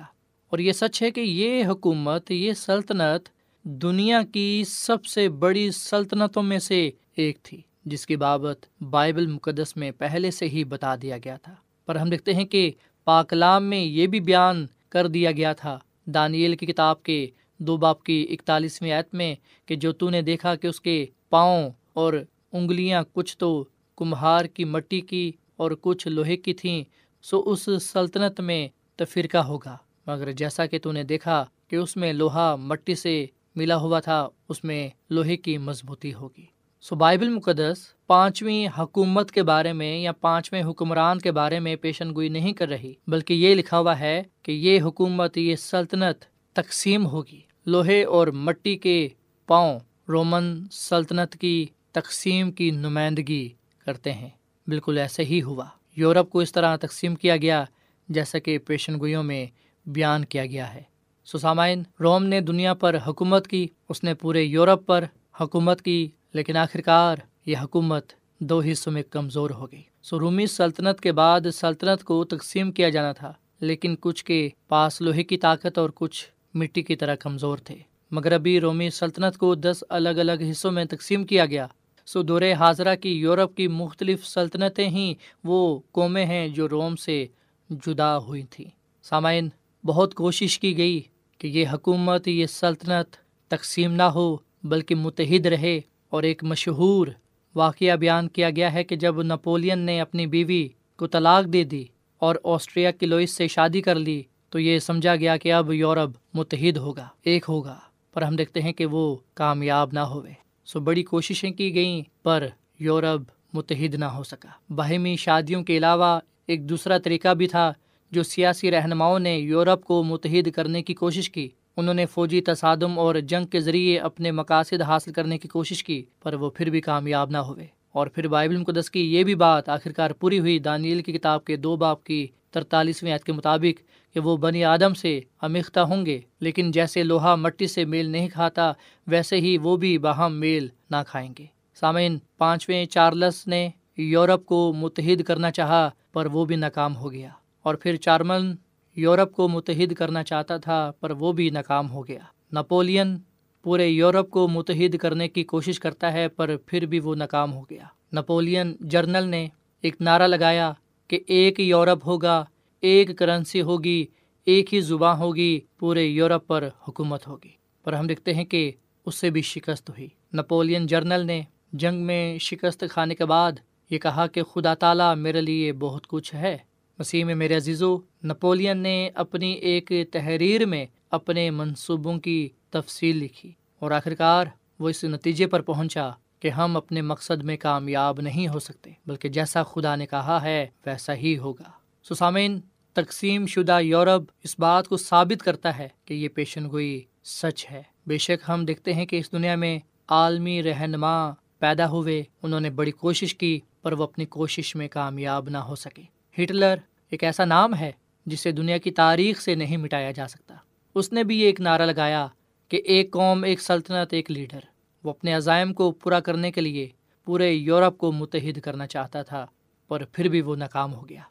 اور 0.50 0.60
یہ 0.60 0.72
سچ 0.72 1.03
ہے 1.03 1.12
کہ 1.12 1.22
یہ 1.22 1.65
حکومت، 1.65 2.32
یہ 2.32 2.53
سلطنت 2.53 3.29
دنیا 3.63 4.22
کی 4.34 4.63
سب 4.67 5.05
سے 5.05 5.29
بڑی 5.29 5.72
سلطنتوں 5.72 6.44
میں 6.44 6.60
سے 6.60 6.91
ایک 7.15 7.38
تھی، 7.44 7.62
جس 7.86 8.05
کی 8.05 8.15
بابت 8.15 8.84
بائبل 8.89 9.27
مقدس 9.27 9.77
میں 9.77 9.91
پہلے 9.91 10.32
سے 10.32 10.50
ہی 10.50 10.63
بتا 10.63 10.96
دیا 11.01 11.17
گیا 11.17 11.38
تھا۔ 11.38 11.55
پر 11.86 11.96
ہم 11.96 12.10
دیکھتے 12.10 12.34
ہیں 12.34 12.46
کہ 12.46 12.72
پاکلام 13.03 13.63
میں 13.63 13.79
یہ 13.79 14.08
بھی 14.08 14.20
بیان 14.20 14.65
کر 14.89 15.08
دیا 15.08 15.32
گیا 15.32 15.53
تھا۔ 15.53 15.79
دانیل 16.05 16.55
کی 16.55 16.65
کتاب 16.65 17.03
کے 17.03 17.27
دو 17.58 17.77
باپ 17.77 18.03
کی 18.03 18.27
اکتالیسویں 18.29 18.91
آیت 18.91 19.13
میں 19.13 19.36
کہ 19.65 19.75
جو 19.75 19.91
تو 19.91 20.10
نے 20.10 20.22
دیکھا 20.22 20.55
کہ 20.55 20.67
اس 20.67 20.82
کے 20.82 21.05
پاؤں 21.29 21.70
اور 21.94 22.13
انگلیاں 22.53 23.03
کچھ 23.13 23.38
تو 23.38 23.65
کمہار 23.95 24.45
کی 24.45 24.65
مٹی 24.65 25.01
کی 25.01 25.31
اور 25.55 25.71
کچھ 25.81 26.07
لوہے 26.07 26.37
کی 26.37 26.53
تھیں، 26.53 26.83
سو 27.21 27.43
اس 27.45 27.69
سلطنت 27.81 28.41
میں 28.41 28.67
تفرقہ 28.95 29.37
ہوگا۔ 29.37 29.77
مگر 30.07 30.31
جیسا 30.31 30.65
کہ 30.65 30.79
تو 30.79 30.91
نے 30.91 31.03
دیکھا 31.03 31.45
کہ 31.67 31.75
اس 31.75 31.95
میں 31.95 32.13
لوہا 32.13 32.55
مٹی 32.55 32.95
سے 32.95 33.25
ملا 33.55 33.77
ہوا 33.77 33.99
تھا، 33.99 34.27
اس 34.49 34.63
میں 34.63 34.89
لوہے 35.09 35.37
کی 35.37 35.57
مضبوطی 35.57 36.13
ہوگی۔ 36.13 36.45
سو 36.81 36.95
بائبل 36.95 37.29
مقدس 37.29 37.77
پانچویں 38.07 38.67
حکومت 38.79 39.31
کے 39.31 39.43
بارے 39.43 39.73
میں 39.73 39.99
یا 39.99 40.11
پانچویں 40.11 40.63
حکمران 40.63 41.19
کے 41.19 41.31
بارے 41.31 41.59
میں 41.59 41.75
پیشن 41.75 42.13
گوئی 42.13 42.29
نہیں 42.29 42.53
کر 42.53 42.67
رہی، 42.67 42.93
بلکہ 43.07 43.33
یہ 43.33 43.55
لکھا 43.55 43.79
ہوا 43.79 43.99
ہے 43.99 44.23
کہ 44.43 44.51
یہ 44.51 44.81
حکومت، 44.81 45.37
یہ 45.37 45.55
سلطنت 45.55 46.25
تقسیم 46.53 47.05
ہوگی۔ 47.05 47.39
لوہے 47.65 48.03
اور 48.03 48.27
مٹی 48.27 48.75
کے 48.75 49.07
پاؤں، 49.47 49.79
رومن 50.09 50.63
سلطنت 50.71 51.37
کی 51.37 51.65
تقسیم 51.91 52.51
کی 52.51 52.71
نمائندگی 52.71 53.49
کرتے 53.86 54.13
ہیں۔ 54.13 54.30
بالکل 54.68 54.98
ایسے 54.98 55.24
ہی 55.24 55.42
ہوا۔ 55.42 55.65
یورپ 55.96 56.30
کو 56.30 56.39
اس 56.39 56.51
طرح 56.51 56.75
تقسیم 56.75 57.15
کیا 57.15 57.38
گیا 57.38 57.65
جیسا 58.10 58.39
کہ 58.39 58.58
پیشن 58.58 59.00
گوئیوں 59.00 59.24
میں 59.24 59.46
بیان 59.86 60.25
کیا 60.25 60.46
گیا 60.46 60.74
ہے۔ 60.74 60.84
سسامائن 61.25 61.84
روم 62.00 62.24
نے 62.24 62.42
دنیا 62.42 62.74
پر 62.74 62.98
حکومت 63.08 63.48
کی، 63.48 63.68
اس 63.89 64.04
نے 64.04 64.13
پورے 64.13 64.44
یورپ 64.44 64.86
پر 64.86 65.04
حکومت 65.42 65.82
کی، 65.82 66.10
لیکن 66.34 66.58
آخرکار 66.58 67.18
یہ 67.46 67.58
حکومت 67.58 68.13
دو 68.39 68.62
حصوں 68.62 68.92
میں 68.92 69.04
کمزور 69.10 69.50
ہو 69.50 69.72
گئی۔ 69.72 69.82
سو 70.04 70.20
رومی 70.20 70.48
سلطنت 70.48 71.01
کے 71.01 71.12
بعد 71.12 71.42
سلطنت 71.54 72.04
کو 72.04 72.24
تقسیم 72.24 72.72
کیا 72.72 72.89
جانا 72.89 73.12
تھا، 73.12 73.34
لیکن 73.60 73.96
کچھ 74.00 74.25
کے 74.25 74.50
پاس 74.68 75.01
لوہے 75.01 75.24
کی 75.24 75.38
طاقت 75.38 75.77
اور 75.77 75.89
کچھ 75.96 76.25
مٹی 76.54 76.82
کی 76.82 76.96
طرح 76.96 77.15
کمزور 77.15 77.58
تھے۔ 77.58 77.75
مغربی 78.12 78.60
رومی 78.60 78.89
سلطنت 78.89 79.38
کو 79.38 79.56
دس 79.56 79.84
الگ 79.89 80.10
الگ 80.10 80.44
حصوں 80.51 80.72
میں 80.72 80.86
تقسیم 80.86 81.25
کیا 81.25 81.46
گیا۔ 81.46 81.68
سو 82.05 82.21
دور 82.21 82.41
حاضرہ 82.59 82.95
کی 82.95 83.09
یورپ 83.09 83.57
کی 83.57 83.67
مختلف 83.67 84.25
سلطنتیں 84.25 84.89
ہی 84.89 85.13
وہ 85.43 85.79
قومیں 85.91 86.25
ہیں 86.25 86.47
جو 86.47 86.69
روم 86.69 86.95
سے 86.95 87.25
جدا 87.69 88.17
ہوئی 88.17 88.43
تھیں۔ 88.43 88.65
سامعین، 89.03 89.50
بہت 89.85 90.13
کوشش 90.13 90.60
کی 90.60 90.77
گئی 90.77 91.01
کہ 91.38 91.47
یہ 91.47 91.65
حکومت، 91.73 92.27
یہ 92.27 92.45
سلطنت 92.45 93.15
تقسیم 93.47 93.93
نہ 93.93 94.03
ہو، 94.03 94.38
بلکہ 94.63 94.95
متحد 94.95 95.45
رہے 95.45 95.82
اور 96.10 96.23
ایک 96.23 96.43
مشہور 96.43 97.08
واقعہ 97.56 97.95
بیان 97.95 98.27
کیا 98.27 98.49
گیا 98.49 98.73
ہے 98.73 98.84
کہ 98.84 98.95
جب 98.95 99.21
نپولین 99.21 99.80
نے 99.80 100.01
اپنی 100.01 100.27
بیوی 100.27 100.67
کو 100.97 101.08
طلاق 101.08 101.53
دے 101.53 101.63
دی 101.63 101.86
اور 102.17 102.36
آسٹریا 102.43 102.91
کی 102.91 103.06
لوئس 103.06 103.32
سے 103.32 103.47
شادی 103.47 103.82
کر 103.82 103.95
لی، 103.95 104.23
تو 104.49 104.60
یہ 104.60 104.80
سمجھا 104.80 105.15
گیا 105.15 105.38
کہ 105.38 105.53
اب 105.53 105.73
یورپ 105.73 106.10
متحد 106.34 106.77
ہوگا، 106.77 107.08
ایک 107.23 107.45
ہوگا۔ 107.49 107.80
پر 108.13 108.21
ہم 108.21 108.36
دیکھتے 108.36 108.62
ہیں 108.62 108.73
کہ 108.73 108.86
وہ 108.86 109.15
کامیاب 109.34 109.89
نہ 109.91 109.99
ہوئے۔ 109.99 110.44
سو 110.65 110.80
بڑی 110.80 111.04
کوششیں 111.04 111.51
کی 111.51 111.75
گئیں، 111.75 112.01
پر 112.23 112.47
یورپ 112.80 113.21
متحد 113.54 113.95
نہ 113.95 114.06
ہو 114.06 114.23
سکا۔ 114.23 114.73
باہمی 114.75 115.15
شادیوں 115.15 115.63
کے 115.63 115.78
علاوہ 115.78 116.19
ایک 116.47 116.69
دوسرا 116.69 116.97
طریقہ 116.97 117.34
بھی 117.34 117.47
تھا، 117.47 117.73
جو 118.12 118.23
سیاسی 118.23 118.71
رہنماؤں 118.71 119.19
نے 119.19 119.38
یورپ 119.38 119.84
کو 119.84 120.04
متحد 120.04 120.51
کرنے 120.51 120.84
کی 120.84 120.93
کوشش 120.93 121.32
کی۔ 121.32 121.49
انہوں 121.78 121.93
نے 121.93 122.06
فوجی 122.06 122.41
تصادم 122.41 122.99
اور 122.99 123.15
جنگ 123.15 123.45
کے 123.45 123.60
ذریعے 123.60 123.99
اپنے 123.99 124.32
مقاصد 124.32 124.82
حاصل 124.82 125.12
کرنے 125.12 125.38
کی 125.38 125.47
کوشش 125.47 125.84
کی، 125.84 126.06
پر 126.23 126.34
وہ 126.34 126.49
پھر 126.49 126.69
بھی 126.69 126.82
کامیاب 126.82 127.30
نہ 127.30 127.38
ہوئے۔ 127.38 127.67
اور 127.91 128.08
پھر 128.08 128.28
بائبل 128.28 128.58
مقدس 128.58 128.91
کی 128.91 129.15
یہ 129.15 129.23
بھی 129.23 129.36
بات 129.36 129.69
آخرکار 129.69 130.12
پوری 130.12 130.39
ہوئی۔ 130.39 130.60
دانیل 130.60 131.01
کی 131.01 131.13
کتاب 131.13 131.45
کے 131.45 131.56
دو 131.56 131.75
باپ 131.75 132.04
کی 132.04 132.28
ترتالیسویں 132.51 133.13
عید 133.13 133.23
کے 133.23 133.32
مطابق 133.32 133.82
کہ 134.15 134.19
وہ 134.19 134.38
بنی 134.38 134.63
آدم 134.63 134.93
سے 134.93 135.19
امیختہ 135.41 135.80
ہوں 135.80 136.06
گے، 136.06 136.19
لیکن 136.39 136.71
جیسے 136.71 137.04
لوہا 137.04 137.36
مٹی 137.36 137.67
سے 137.67 137.86
میل 137.86 138.10
نہیں 138.10 138.30
کھاتا، 138.30 138.71
ویسے 139.08 139.36
ہی 139.36 139.58
وہ 139.58 139.78
بھی 139.78 139.97
باہم 139.97 140.34
میل 140.34 140.67
نہ 140.89 140.95
کھائیں 141.08 141.34
گے۔ 141.39 141.45
سامعین، 141.80 142.17
پانچویں 142.38 142.86
چارلس 142.86 143.47
نے 143.47 143.69
یورپ 143.97 144.45
کو 144.45 144.73
متحد 144.73 145.23
کرنا 145.23 145.51
چاہا، 145.51 145.89
پر 146.13 146.25
وہ 146.25 146.45
بھی 146.45 146.56
ناکام 146.56 146.95
ہو 146.95 147.12
گیا۔ 147.12 147.30
اور 147.63 147.75
پھر 147.75 147.95
چارمن 147.95 148.56
یورپ 148.95 149.32
کو 149.32 149.47
متحد 149.47 149.93
کرنا 149.93 150.23
چاہتا 150.23 150.58
تھا، 150.58 150.91
پر 150.99 151.12
وہ 151.12 151.32
بھی 151.32 151.49
ناکام 151.49 151.91
ہو 151.91 152.08
گیا۔ 152.08 152.19
نپولین 152.54 153.17
پورے 153.63 153.88
یورپ 153.88 154.30
کو 154.30 154.47
متحد 154.47 154.95
کرنے 154.95 155.28
کی 155.28 155.43
کوشش 155.43 155.80
کرتا 155.80 156.13
ہے، 156.13 156.28
پر 156.28 156.58
پھر 156.65 156.86
بھی 156.86 156.99
وہ 156.99 157.15
ناکام 157.15 157.54
ہو 157.54 157.62
گیا۔ 157.62 157.86
نپولین 158.13 158.75
جرنل 158.80 159.28
نے 159.28 159.47
ایک 159.82 159.95
نعرہ 159.99 160.28
لگایا 160.28 160.73
کہ 161.08 161.19
ایک 161.28 161.60
یورپ 161.60 162.08
ہوگا 162.08 162.45
ایک 162.81 163.17
کرنسی 163.17 163.61
ہوگی، 163.61 164.05
ایک 164.45 164.73
ہی 164.73 164.81
زباں 164.81 165.17
ہوگی، 165.17 165.59
پورے 165.79 166.03
یورپ 166.03 166.47
پر 166.47 166.69
حکومت 166.88 167.27
ہوگی۔ 167.27 167.49
پر 167.83 167.93
ہم 167.93 168.07
دیکھتے 168.07 168.33
ہیں 168.33 168.45
کہ 168.45 168.71
اس 169.05 169.15
سے 169.15 169.29
بھی 169.29 169.41
شکست 169.41 169.89
ہوئی۔ 169.89 170.07
نپولین 170.33 170.88
جرنل 170.88 171.25
نے 171.25 171.41
جنگ 171.73 172.05
میں 172.05 172.38
شکست 172.38 172.83
کھانے 172.91 173.15
کے 173.15 173.25
بعد 173.25 173.51
یہ 173.89 173.99
کہا 173.99 174.27
کہ 174.27 174.43
خدا 174.43 174.73
تعالیٰ 174.73 175.15
میرے 175.15 175.41
لیے 175.41 175.73
بہت 175.73 176.07
کچھ 176.07 176.35
ہے۔ 176.35 176.57
مسیح 176.99 177.25
میں 177.25 177.35
میرے 177.35 177.55
عزیزو، 177.55 177.97
نپولین 178.23 178.77
نے 178.77 179.09
اپنی 179.15 179.51
ایک 179.51 179.91
تحریر 180.11 180.65
میں 180.65 180.85
اپنے 181.11 181.49
منصوبوں 181.49 182.19
کی 182.19 182.49
تفصیل 182.69 183.17
لکھی 183.17 183.51
اور 183.79 183.91
آخرکار 183.91 184.45
وہ 184.79 184.89
اس 184.89 185.03
نتیجے 185.03 185.47
پر 185.47 185.61
پہنچا 185.61 186.09
کہ 186.39 186.47
ہم 186.47 186.77
اپنے 186.77 187.01
مقصد 187.01 187.43
میں 187.43 187.57
کامیاب 187.57 188.21
نہیں 188.21 188.47
ہو 188.47 188.59
سکتے، 188.59 188.91
بلکہ 189.05 189.29
جیسا 189.29 189.63
خدا 189.63 189.95
نے 189.95 190.05
کہا 190.05 190.41
ہے، 190.41 190.67
ویسا 190.85 191.15
ہی 191.15 191.38
ہوگا۔ 191.38 191.85
سسامین 192.10 192.60
تقسیم 192.94 193.46
شدہ 193.46 193.80
یورپ 193.82 194.24
اس 194.44 194.56
بات 194.60 194.88
کو 194.88 194.98
ثابت 194.98 195.44
کرتا 195.44 195.78
ہے 195.78 195.88
کہ 196.06 196.13
یہ 196.13 196.28
پیشن 196.28 196.70
گوئی 196.70 197.02
سچ 197.24 197.65
ہے۔ 197.72 197.84
بے 198.08 198.18
شک 198.18 198.50
ہم 198.50 198.65
دیکھتے 198.65 198.94
ہیں 198.94 199.06
کہ 199.06 199.15
اس 199.15 199.32
دنیا 199.32 199.56
میں 199.56 199.80
عالمی 200.08 200.63
رہنما 200.63 201.32
پیدا 201.60 201.89
ہوئے، 201.89 202.24
انہوں 202.44 202.60
نے 202.60 202.70
بڑی 202.70 202.91
کوشش 202.91 203.36
کی، 203.36 203.60
پر 203.82 203.91
وہ 203.91 204.04
اپنی 204.04 204.26
کوشش 204.26 204.76
میں 204.76 204.88
کامیاب 204.88 205.50
نہ 205.50 205.58
ہو 205.58 205.76
سکے۔ 205.76 206.02
ہٹلر 206.44 206.76
ایک 207.10 207.24
ایسا 207.24 207.46
نام 207.46 207.76
ہے 207.76 207.91
جسے 208.26 208.52
دنیا 208.52 208.78
کی 208.78 208.91
تاریخ 208.91 209.41
سے 209.41 209.56
نہیں 209.56 209.78
مٹایا 209.78 210.12
جا 210.12 210.28
سکتا۔ 210.28 210.56
اس 210.96 211.13
نے 211.13 211.24
بھی 211.24 211.41
یہ 211.41 211.46
ایک 211.46 211.62
نعرہ 211.62 211.86
لگایا 211.86 212.28
کہ 212.70 212.82
ایک 212.86 213.12
قوم، 213.12 213.44
ایک 213.44 213.62
سلطنت، 213.62 214.13
ایک 214.13 214.32
لیڈر۔ 214.32 214.60
وہ 215.04 215.10
اپنے 215.10 215.34
عزائم 215.34 215.74
کو 215.74 215.91
پورا 215.91 216.20
کرنے 216.20 216.52
کے 216.52 216.62
لیے 216.62 216.89
پورے 217.26 217.52
یورپ 217.52 217.98
کو 217.98 218.12
متحد 218.12 218.60
کرنا 218.60 218.88
چاہتا 218.88 219.22
تھا، 219.22 219.46
پر 219.88 220.04
پھر 220.12 220.28
بھی 220.28 220.41
وہ 220.41 220.56
ناکام 220.56 220.94
ہو 220.94 221.10
گیا۔ 221.10 221.22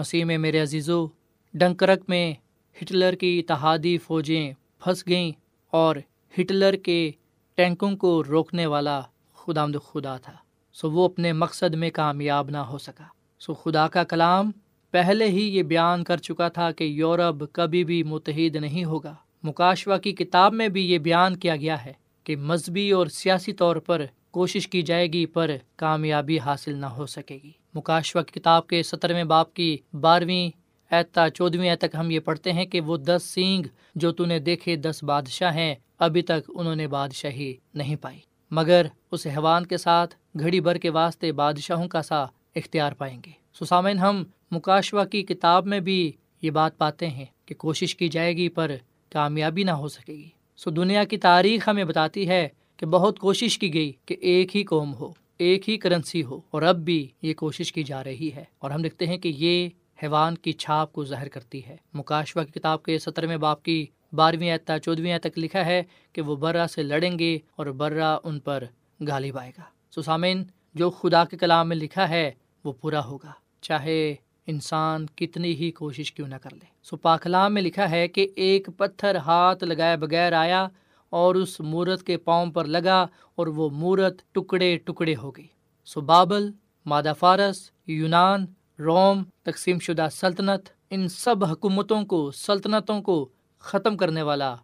مسیح 0.00 0.24
میں 0.24 0.38
میرے 0.38 0.60
عزیزو، 0.60 1.06
ڈنکرک 1.54 2.02
میں 2.08 2.34
ہٹلر 2.82 3.14
کی 3.14 3.38
اتحادی 3.38 3.98
فوجیں 3.98 4.52
پھنس 4.84 5.08
گئیں 5.08 5.32
اور 5.70 5.96
ہٹلر 6.40 6.76
کے 6.76 7.10
ٹینکوں 7.54 7.96
کو 7.96 8.24
روکنے 8.24 8.66
والا 8.66 9.00
خدا 9.34 9.66
خدا 9.84 10.16
تھا۔ 10.16 10.32
سو 10.72 10.90
وہ 10.90 11.04
اپنے 11.04 11.32
مقصد 11.32 11.74
میں 11.74 11.90
کامیاب 11.90 12.50
نہ 12.50 12.58
ہو 12.58 12.78
سکا۔ 12.78 13.04
سو 13.38 13.54
خدا 13.54 13.88
کا 13.88 14.04
کلام 14.04 14.50
پہلے 14.90 15.26
ہی 15.26 15.56
یہ 15.56 15.62
بیان 15.62 16.04
کر 16.04 16.16
چکا 16.16 16.48
تھا 16.48 16.70
کہ 16.70 16.84
یورپ 16.84 17.44
کبھی 17.52 17.84
بھی 17.84 18.02
متحد 18.02 18.56
نہیں 18.56 18.84
ہوگا۔ 18.84 19.14
مکاشوا 19.42 19.98
کی 19.98 20.12
کتاب 20.12 20.54
میں 20.54 20.68
بھی 20.68 20.90
یہ 20.90 20.98
بیان 20.98 21.36
کیا 21.36 21.56
گیا 21.56 21.84
ہے 21.84 21.92
کہ 22.24 22.36
مذہبی 22.36 22.90
اور 22.90 23.06
سیاسی 23.06 23.52
طور 23.52 23.76
پر 23.76 24.04
کوشش 24.30 24.68
کی 24.68 24.82
جائے 24.82 25.06
گی 25.06 25.26
پر 25.26 25.50
کامیابی 25.76 26.38
حاصل 26.38 26.74
نہ 26.74 26.86
ہو 26.86 27.06
سکے 27.06 27.38
گی۔ 27.44 27.59
مکاشوا 27.74 28.22
کی 28.22 28.40
کتاب 28.40 28.66
کے 28.66 28.82
سترویں 28.82 29.24
باپ 29.24 29.54
کی 29.54 29.76
بارہویں 30.00 30.50
ایتا 30.90 31.30
چودھویں 31.30 31.76
تک 31.76 31.96
ہم 31.98 32.10
یہ 32.10 32.20
پڑھتے 32.20 32.52
ہیں 32.52 32.64
کہ 32.64 32.80
وہ 32.80 32.96
دس 32.96 33.22
سینگ 33.24 33.66
جو 33.94 34.12
تو 34.12 34.24
نے 34.24 34.38
دیکھے 34.38 34.76
دس 34.76 35.02
بادشاہ 35.02 35.54
ہیں، 35.54 35.74
ابھی 35.98 36.22
تک 36.22 36.50
انہوں 36.54 36.76
نے 36.76 36.86
بادشاہی 36.86 37.54
نہیں 37.74 37.96
پائی۔ 37.96 38.18
مگر 38.50 38.86
اس 39.10 39.26
حیوان 39.26 39.66
کے 39.66 39.76
ساتھ 39.76 40.14
گھڑی 40.38 40.60
بھر 40.60 40.78
کے 40.78 40.90
واسطے 40.90 41.32
بادشاہوں 41.32 41.88
کا 41.88 42.02
سا 42.02 42.22
اختیار 42.54 42.92
پائیں 42.92 43.20
گے۔ 43.26 43.30
سسامین 43.60 43.98
ہم 43.98 44.24
مکاشوا 44.50 45.04
کی 45.04 45.22
کتاب 45.22 45.66
میں 45.66 45.80
بھی 45.80 46.12
یہ 46.42 46.50
بات 46.50 46.78
پاتے 46.78 47.08
ہیں 47.08 47.24
کہ 47.46 47.54
کوشش 47.54 47.96
کی 47.96 48.08
جائے 48.08 48.36
گی 48.36 48.48
پر 48.48 48.70
کامیابی 49.10 49.62
نہ 49.62 49.70
ہو 49.70 49.88
سکے 49.88 50.12
گی۔ 50.12 50.28
سو 50.56 50.70
دنیا 50.70 51.04
کی 51.04 51.16
تاریخ 51.16 51.68
ہمیں 51.68 51.84
بتاتی 51.84 52.28
ہے 52.28 52.48
کہ 52.76 52.86
بہت 52.86 53.18
کوشش 53.18 53.58
کی 53.58 53.74
گئی 53.74 53.92
کہ 54.06 54.16
ایک 54.20 54.56
ہی 54.56 54.64
قوم 54.64 54.94
ہو۔ 54.94 55.12
ایک 55.40 55.70
ہی 55.70 55.76
کرنسی 55.76 56.24
ہو 56.24 56.40
اور 56.50 56.62
اب 56.62 56.76
بھی 56.76 57.08
یہ 57.22 57.34
کوشش 57.34 57.72
کی 57.72 57.82
جا 57.82 58.04
رہی 58.04 58.30
ہے 58.34 58.44
اور 58.58 58.70
ہم 58.70 58.82
دیکھتے 58.82 59.06
ہیں 59.06 59.18
کہ 59.18 59.32
یہ 59.36 59.68
حیوان 60.02 60.34
کی 60.34 60.52
چھاپ 60.52 60.92
کو 60.92 61.04
ظاہر 61.04 61.28
کرتی 61.28 61.66
ہے۔ 61.66 61.76
مکاشوا 61.94 62.44
کی 62.44 62.52
کتاب 62.52 62.82
کے 62.82 62.98
سترویں 62.98 63.36
باپ 63.36 63.62
کی 63.62 63.86
بارہویں 64.12 64.50
آتا 64.50 64.78
چودھویں 64.78 65.18
تک 65.18 65.38
لکھا 65.38 65.66
ہے 65.66 65.82
کہ 66.12 66.22
وہ 66.22 66.36
برا 66.36 66.66
سے 66.68 66.82
لڑیں 66.82 67.18
گے 67.18 67.38
اور 67.56 67.66
برا 67.66 68.18
ان 68.24 68.40
پر 68.40 68.64
غالب 69.08 69.38
آئے 69.38 69.52
گا۔ 69.58 69.62
سسامین 69.96 70.44
جو 70.74 70.90
خدا 70.90 71.24
کے 71.24 71.36
کلام 71.36 71.68
میں 71.68 71.76
لکھا 71.76 72.08
ہے، 72.08 72.30
وہ 72.64 72.72
پورا 72.72 73.04
ہوگا۔ 73.04 73.32
چاہے 73.60 74.14
انسان 74.46 75.06
کتنی 75.06 75.54
ہی 75.54 75.70
کوشش 75.70 76.12
کیوں 76.12 76.28
نہ 76.28 76.34
کر 76.34 76.50
لے۔ 76.52 76.64
سو 76.82 76.96
پاکلام 76.96 77.54
میں 77.54 77.62
لکھا 77.62 77.90
ہے 77.90 78.08
کہ 78.08 78.28
ایک 78.36 78.68
پتھر 78.76 79.14
ہاتھ 79.14 79.64
لگائے 79.64 79.96
بغیر 79.96 80.32
آیا 80.32 80.68
اور 81.10 81.34
اس 81.34 81.60
مورت 81.60 82.02
کے 82.02 82.16
پاؤں 82.16 82.46
پر 82.46 82.64
لگا 82.64 83.06
اور 83.34 83.46
وہ 83.46 83.70
مورت 83.70 84.22
ٹکڑے 84.32 84.76
ٹکڑے 84.76 85.14
ہو 85.22 85.30
گئی۔ 85.30 85.46
سو 85.84 86.00
بابل، 86.00 86.50
مادہ 86.86 87.12
فارس، 87.18 87.70
یونان، 87.86 88.46
روم، 88.78 89.22
تقسیم 89.42 89.78
شدہ 89.78 90.06
سلطنت، 90.12 90.68
ان 90.90 91.08
سب 91.08 91.44
حکومتوں 91.44 92.04
کو، 92.04 92.30
سلطنتوں 92.30 93.02
کو 93.02 93.28
ختم 93.58 93.96
کرنے 93.96 94.22
والا 94.22 94.56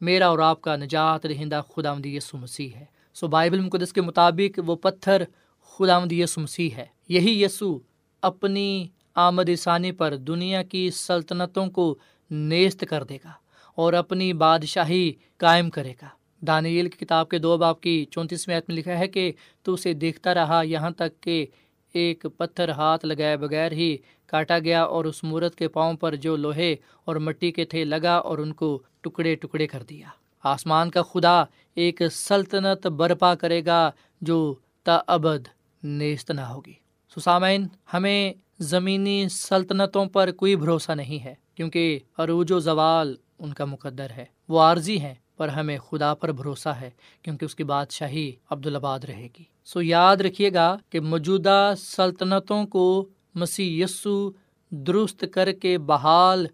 میرا 0.00 0.28
اور 0.28 0.38
آپ 0.38 0.60
کا 0.60 0.76
نجات 0.76 1.26
رہندہ 1.26 1.60
خدا 1.74 1.94
مدی 1.94 2.16
یسو 2.16 2.38
مسیح 2.38 2.68
ہے۔ 2.68 2.84
سو 3.14 3.28
بائبل 3.28 3.60
مقدس 3.60 3.92
کے 3.92 4.00
مطابق 4.00 4.60
وہ 4.66 4.76
پتھر 4.76 5.24
خدا 5.60 5.98
مدی 5.98 6.20
یسو 6.20 6.40
مسیح 6.40 6.70
ہے۔ 6.70 6.86
یہی 7.08 7.42
یسو 7.42 7.78
اپنی 8.22 8.88
آمد 9.14 9.50
ثانی 9.58 9.92
پر 9.92 10.16
دنیا 10.16 10.62
کی 10.62 10.90
سلطنتوں 10.90 11.66
کو 11.66 11.98
نیست 12.30 12.84
کر 12.90 13.04
دے 13.04 13.18
گا۔ 13.24 13.30
اور 13.74 13.92
اپنی 13.92 14.32
بادشاہی 14.32 15.12
قائم 15.36 15.70
کرے 15.70 15.92
گا۔ 16.02 16.06
دانیل 16.46 16.88
کی 16.88 17.04
کتاب 17.04 17.28
کے 17.28 17.38
دو 17.38 17.56
باپ 17.56 17.80
کی 17.80 18.04
چونتیسویں 18.10 18.60
میں 18.68 18.76
لکھا 18.76 18.98
ہے 18.98 19.08
کہ 19.08 19.32
تو 19.62 19.74
اسے 19.74 19.92
دیکھتا 19.92 20.34
رہا 20.34 20.62
یہاں 20.64 20.90
تک 20.90 21.20
کہ 21.20 21.46
ایک 21.92 22.26
پتھر 22.36 22.68
ہاتھ 22.68 23.06
لگائے 23.06 23.36
بغیر 23.36 23.72
ہی 23.72 23.96
کاٹا 24.26 24.58
گیا 24.58 24.82
اور 24.82 25.04
اس 25.04 25.24
مورت 25.24 25.54
کے 25.54 25.68
پاؤں 25.68 25.94
پر 25.94 26.16
جو 26.16 26.36
لوہے 26.36 26.76
اور 27.04 27.16
مٹی 27.16 27.52
کے 27.52 27.64
تھے 27.64 27.84
لگا 27.84 28.14
اور 28.14 28.38
ان 28.38 28.52
کو 28.52 28.82
ٹکڑے 29.00 29.34
ٹکڑے 29.34 29.66
کر 29.66 29.82
دیا۔ 29.82 30.06
آسمان 30.44 30.90
کا 30.90 31.02
خدا 31.02 31.44
ایک 31.74 32.02
سلطنت 32.12 32.86
برپا 32.86 33.34
کرے 33.34 33.64
گا 33.66 33.90
جو 34.20 34.54
تا 34.82 35.00
ابد 35.06 35.48
نیست 35.82 36.30
نہ 36.30 36.40
ہوگی۔ 36.40 36.72
سسامین، 37.16 37.66
ہمیں 37.94 38.32
زمینی 38.58 39.28
سلطنتوں 39.28 40.06
پر 40.06 40.30
کوئی 40.30 40.56
بھروسہ 40.56 40.92
نہیں 40.92 41.24
ہے 41.24 41.34
کیونکہ 41.54 41.98
عروج 42.18 42.52
و 42.52 42.58
زوال 42.58 43.14
ان 43.38 43.52
کا 43.52 43.64
مقدر 43.64 44.10
ہے۔ 44.10 44.24
وہ 44.48 44.60
عارضی 44.60 45.00
ہیں، 45.00 45.14
پر 45.36 45.48
ہمیں 45.48 45.78
خدا 45.78 46.14
پر 46.14 46.32
بھروسہ 46.32 46.68
ہے، 46.68 46.90
کیونکہ 47.22 47.44
اس 47.44 47.54
کی 47.54 47.64
بادشاہی 47.64 48.32
عبدالآباد 48.50 49.00
رہے 49.00 49.28
گی۔ 49.38 49.44
سو 49.64 49.82
یاد 49.82 50.16
رکھیے 50.16 50.52
گا 50.52 50.76
کہ 50.90 51.00
موجودہ 51.00 51.74
سلطنتوں 51.78 52.66
کو 52.66 53.08
مسیح 53.34 53.84
یسو 53.84 54.30
درست 54.70 55.24
کر 55.32 55.52
کے 55.52 55.78
بحال 55.78 56.46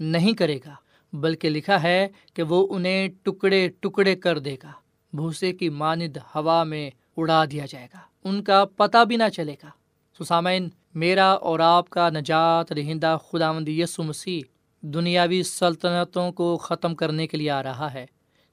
نہیں 0.00 0.32
کرے 0.32 0.58
گا، 0.66 0.74
بلکہ 1.12 1.50
لکھا 1.50 1.82
ہے 1.82 2.08
کہ 2.34 2.42
وہ 2.42 2.66
انہیں 2.70 3.08
ٹکڑے 3.22 3.68
ٹکڑے 3.80 4.16
کر 4.16 4.38
دے 4.38 4.56
گا۔ 4.62 4.72
بھوسے 5.12 5.52
کی 5.52 5.68
ماند 5.68 6.16
ہوا 6.16 6.64
میں 6.64 6.90
اڑا 7.16 7.44
دیا 7.44 7.66
جائے 7.66 7.86
گا۔ 7.94 7.98
ان 8.24 8.42
کا 8.42 8.64
پتہ 8.76 9.04
بھی 9.04 9.16
نہ 9.16 9.28
چلے 9.36 9.54
گا۔ 9.62 9.70
سسامین 10.24 10.68
میرا 10.94 11.32
اور 11.32 11.60
آپ 11.60 11.90
کا 11.90 12.08
نجات 12.10 12.72
رہندہ 12.72 13.16
خدا 13.30 13.52
مند 13.52 13.68
یسو 13.68 14.02
مسیح 14.02 14.40
دنیاوی 14.82 15.42
سلطنتوں 15.42 16.32
کو 16.32 16.56
ختم 16.56 16.94
کرنے 16.94 17.26
کے 17.26 17.36
لیے 17.36 17.50
آ 17.50 17.62
رہا 17.62 17.94
ہے۔ 17.94 18.06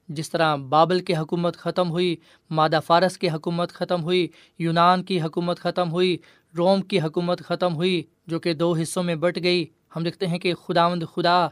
جس 0.07 0.29
طرح 0.29 0.55
بابل 0.55 0.99
کی 0.99 1.15
حکومت 1.15 1.57
ختم 1.57 1.89
ہوئی، 1.89 2.15
مادہ 2.49 2.79
فارس 2.85 3.17
کی 3.17 3.29
حکومت 3.29 3.71
ختم 3.71 4.03
ہوئی، 4.03 4.27
یونان 4.59 5.03
کی 5.03 5.21
حکومت 5.21 5.59
ختم 5.59 5.91
ہوئی، 5.91 6.17
روم 6.57 6.81
کی 6.81 6.99
حکومت 6.99 7.43
ختم 7.43 7.75
ہوئی، 7.75 8.03
جو 8.27 8.39
کہ 8.39 8.53
دو 8.53 8.75
حصوں 8.81 9.03
میں 9.03 9.15
بٹ 9.15 9.43
گئی۔ 9.43 9.65
ہم 9.95 10.03
دیکھتے 10.03 10.27
ہیں 10.27 10.39
کہ 10.39 10.53
خدا 10.53 10.89
مند 10.89 11.03
خدا 11.15 11.47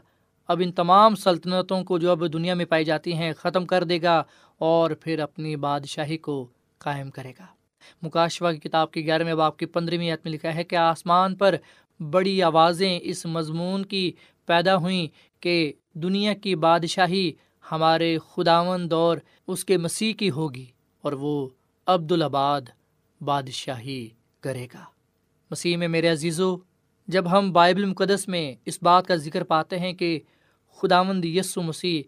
اب 0.48 0.60
ان 0.64 0.72
تمام 0.72 1.14
سلطنتوں 1.14 1.84
کو 1.84 1.98
جو 1.98 2.10
اب 2.10 2.32
دنیا 2.32 2.54
میں 2.54 2.64
پائی 2.64 2.84
جاتی 2.84 3.12
ہیں، 3.12 3.32
ختم 3.32 3.66
کر 3.66 3.84
دے 3.84 4.02
گا 4.02 4.22
اور 4.58 4.90
پھر 4.90 5.18
اپنی 5.18 5.56
بادشاہی 5.56 6.16
کو 6.16 6.46
قائم 6.78 7.10
کرے 7.10 7.32
گا۔ 7.38 7.46
مکاشوا 8.02 8.52
کی 8.52 8.58
کتاب 8.58 8.90
کی 8.90 9.06
گیارہویں 9.06 9.34
باپ 9.34 9.56
کی 9.56 9.66
پندرہویں 9.66 10.12
عت 10.12 10.18
میں 10.24 10.32
لکھا 10.32 10.54
ہے 10.54 10.64
کہ 10.64 10.76
آسمان 10.76 11.34
پر 11.34 11.54
بڑی 12.00 12.42
آوازیں 12.42 13.00
اس 13.02 13.26
مضمون 13.26 13.84
کی 13.84 14.12
پیدا 14.48 14.76
ہوئیں 14.76 15.06
کہ 15.42 15.72
دنیا 15.94 16.34
کی 16.34 16.54
بادشاہی 16.56 17.30
ہمارے 17.64 18.16
خداون 18.30 18.90
دور 18.90 19.18
اس 19.46 19.64
کے 19.64 19.76
مسیح 19.76 20.12
کی 20.14 20.30
ہوگی 20.30 20.66
اور 21.04 21.12
وہ 21.12 21.48
عبدالآباد 21.86 22.60
بادشاہی 23.20 24.08
کرے 24.40 24.66
گا۔ 24.74 24.84
مسیح 25.50 25.76
میں 25.76 25.88
میرے 25.88 26.08
عزیزو، 26.08 26.56
جب 27.08 27.30
ہم 27.32 27.52
بائبل 27.52 27.84
مقدس 27.84 28.26
میں 28.28 28.54
اس 28.66 28.78
بات 28.82 29.06
کا 29.06 29.16
ذکر 29.16 29.44
پاتے 29.44 29.78
ہیں 29.78 29.92
کہ 29.92 30.18
خداوند 30.78 31.24
یسو 31.24 31.62
مسیح 31.62 32.02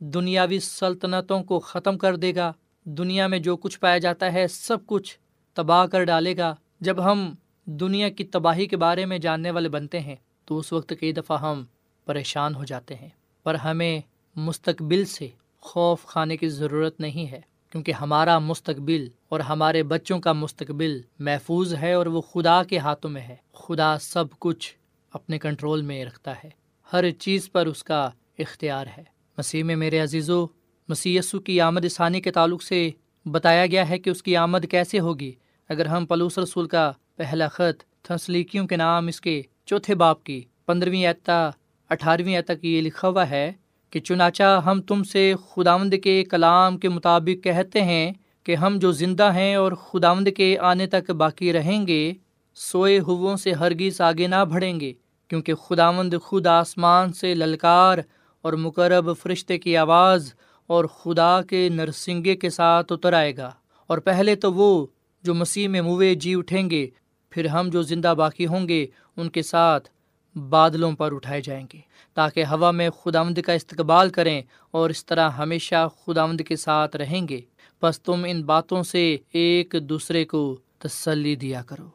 دنیاوی 0.00 0.58
سلطنتوں 0.60 1.42
کو 1.44 1.58
ختم 1.60 1.98
کر 1.98 2.16
دے 2.16 2.34
گا، 2.34 2.52
دنیا 2.86 3.26
میں 3.26 3.38
جو 3.38 3.56
کچھ 3.56 3.78
پایا 3.80 3.98
جاتا 3.98 4.32
ہے 4.32 4.46
سب 4.48 4.86
کچھ 4.86 5.18
تباہ 5.56 5.86
کر 5.86 6.04
ڈالے 6.04 6.36
گا، 6.36 6.54
جب 6.80 7.04
ہم 7.04 7.32
دنیا 7.64 8.08
کی 8.08 8.24
تباہی 8.24 8.66
کے 8.66 8.76
بارے 8.76 9.04
میں 9.06 9.18
جاننے 9.18 9.50
والے 9.50 9.68
بنتے 9.68 10.00
ہیں 10.00 10.16
تو 10.44 10.58
اس 10.58 10.72
وقت 10.72 10.92
کئی 11.00 11.12
دفعہ 11.12 11.40
ہم 11.40 11.64
پریشان 12.06 12.54
ہو 12.54 12.64
جاتے 12.64 12.94
ہیں۔ 12.94 13.08
پر 13.42 13.54
ہمیں 13.54 14.00
مستقبل 14.36 15.04
سے 15.04 15.28
خوف 15.60 16.04
کھانے 16.04 16.36
کی 16.36 16.48
ضرورت 16.48 17.00
نہیں 17.00 17.30
ہے، 17.30 17.40
کیونکہ 17.72 17.92
ہمارا 17.92 18.38
مستقبل 18.38 19.08
اور 19.28 19.40
ہمارے 19.40 19.82
بچوں 19.82 20.20
کا 20.20 20.32
مستقبل 20.32 21.00
محفوظ 21.18 21.74
ہے 21.74 21.92
اور 21.92 22.06
وہ 22.06 22.20
خدا 22.20 22.62
کے 22.62 22.78
ہاتھوں 22.78 23.10
میں 23.10 23.22
ہے۔ 23.22 23.36
خدا 23.52 23.98
سب 23.98 24.24
کچھ 24.38 24.74
اپنے 25.12 25.38
کنٹرول 25.38 25.82
میں 25.82 26.04
رکھتا 26.04 26.32
ہے۔ 26.44 26.50
ہر 26.92 27.10
چیز 27.10 27.52
پر 27.52 27.66
اس 27.66 27.84
کا 27.84 28.10
اختیار 28.38 28.86
ہے۔ 28.98 29.04
مسیح 29.38 29.64
میں 29.64 29.76
میرے 29.76 29.98
عزیز 29.98 30.30
و 30.30 30.46
مسیسو 30.88 31.40
کی 31.40 31.60
آمد 31.60 31.86
ثانی 31.90 32.20
کے 32.20 32.30
تعلق 32.30 32.62
سے 32.62 32.90
بتایا 33.26 33.66
گیا 33.66 33.88
ہے 33.88 33.98
کہ 33.98 34.10
اس 34.10 34.22
کی 34.22 34.36
آمد 34.36 34.66
کیسے 34.70 34.98
ہوگی۔ 34.98 35.32
اگر 35.68 35.86
ہم 35.86 36.06
پلوس 36.06 36.38
رسول 36.38 36.68
کا 36.68 36.92
پہلا 37.16 37.48
خط 37.48 37.82
تھنسلیکیوں 38.02 38.66
کے 38.66 38.76
نام 38.76 39.06
اس 39.06 39.20
کے 39.20 39.42
چوتھے 39.64 39.94
باپ 39.94 40.24
کی 40.24 40.44
پندرہویں 40.66 41.06
اعتا 41.06 41.50
اٹھارہویں 41.90 42.40
تک 42.40 42.64
یہ 42.64 42.80
لکھا 42.80 43.08
ہوا 43.08 43.30
ہے 43.30 43.52
کہ 43.90 44.00
چنانچہ 44.00 44.60
ہم 44.66 44.82
تم 44.82 45.02
سے 45.04 45.34
خداوند 45.50 45.94
کے 46.02 46.24
کلام 46.24 46.78
کے 46.78 46.88
مطابق 46.88 47.44
کہتے 47.44 47.82
ہیں 47.82 48.12
کہ 48.44 48.54
ہم 48.54 48.78
جو 48.78 48.92
زندہ 48.92 49.32
ہیں 49.34 49.54
اور 49.54 49.72
خداوند 49.72 50.28
کے 50.36 50.58
آنے 50.58 50.86
تک 50.86 51.10
باقی 51.10 51.52
رہیں 51.52 51.86
گے، 51.86 52.12
سوئے 52.54 52.98
ہووں 53.00 53.36
سے 53.36 53.52
ہرگیز 53.52 54.00
آگے 54.00 54.26
نہ 54.26 54.44
بڑھیں 54.44 54.80
گے، 54.80 54.92
کیونکہ 55.28 55.54
خداوند 55.54 56.14
خود 56.22 56.46
آسمان 56.46 57.12
سے 57.12 57.34
للکار 57.34 57.98
اور 58.42 58.52
مقرب 58.52 59.10
فرشتے 59.22 59.58
کی 59.58 59.76
آواز 59.76 60.32
اور 60.66 60.84
خدا 60.84 61.42
کے 61.42 61.68
نرسنگے 61.68 62.36
کے 62.36 62.50
ساتھ 62.50 62.92
اتر 62.92 63.12
آئے 63.12 63.36
گا۔ 63.36 63.50
اور 63.86 63.98
پہلے 63.98 64.34
تو 64.34 64.52
وہ 64.52 64.86
جو 65.22 65.34
مسیح 65.34 65.68
میں 65.68 65.80
موے 65.80 66.14
جی 66.14 66.34
اٹھیں 66.34 66.70
گے، 66.70 66.86
پھر 67.30 67.46
ہم 67.46 67.68
جو 67.68 67.82
زندہ 67.82 68.14
باقی 68.16 68.46
ہوں 68.46 68.68
گے، 68.68 68.86
ان 69.16 69.28
کے 69.28 69.42
ساتھ 69.42 69.88
بادلوں 70.36 70.92
پر 70.92 71.14
اٹھائے 71.14 71.40
جائیں 71.40 71.66
گے، 71.72 71.80
تاکہ 72.14 72.44
ہوا 72.44 72.70
میں 72.70 72.90
خداوند 72.90 73.38
کا 73.38 73.52
استقبال 73.52 74.10
کریں 74.10 74.42
اور 74.70 74.90
اس 74.90 75.06
طرح 75.06 75.30
ہمیشہ 75.30 75.88
خداوند 76.06 76.40
کے 76.40 76.56
ساتھ 76.56 76.96
رہیں 76.96 77.28
گے۔ 77.28 77.40
بس 77.82 78.02
تم 78.02 78.24
ان 78.28 78.42
باتوں 78.42 78.82
سے 78.82 79.16
ایک 79.32 79.74
دوسرے 79.82 80.24
کو 80.24 80.56
تسلی 80.78 81.36
دیا 81.36 81.62
کرو۔ 81.62 81.88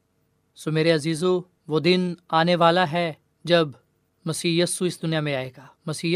سو 0.56 0.72
میرے 0.72 0.92
عزیزو، 0.92 1.42
وہ 1.68 1.80
دن 1.80 2.14
آنے 2.30 2.56
والا 2.56 2.92
ہے 2.92 3.14
جب 3.44 3.68
مسی 4.26 4.62
اس 4.62 5.02
دنیا 5.02 5.20
میں 5.20 5.36
آئے 5.36 5.52
گا۔ 5.58 5.66
مسی 5.86 6.16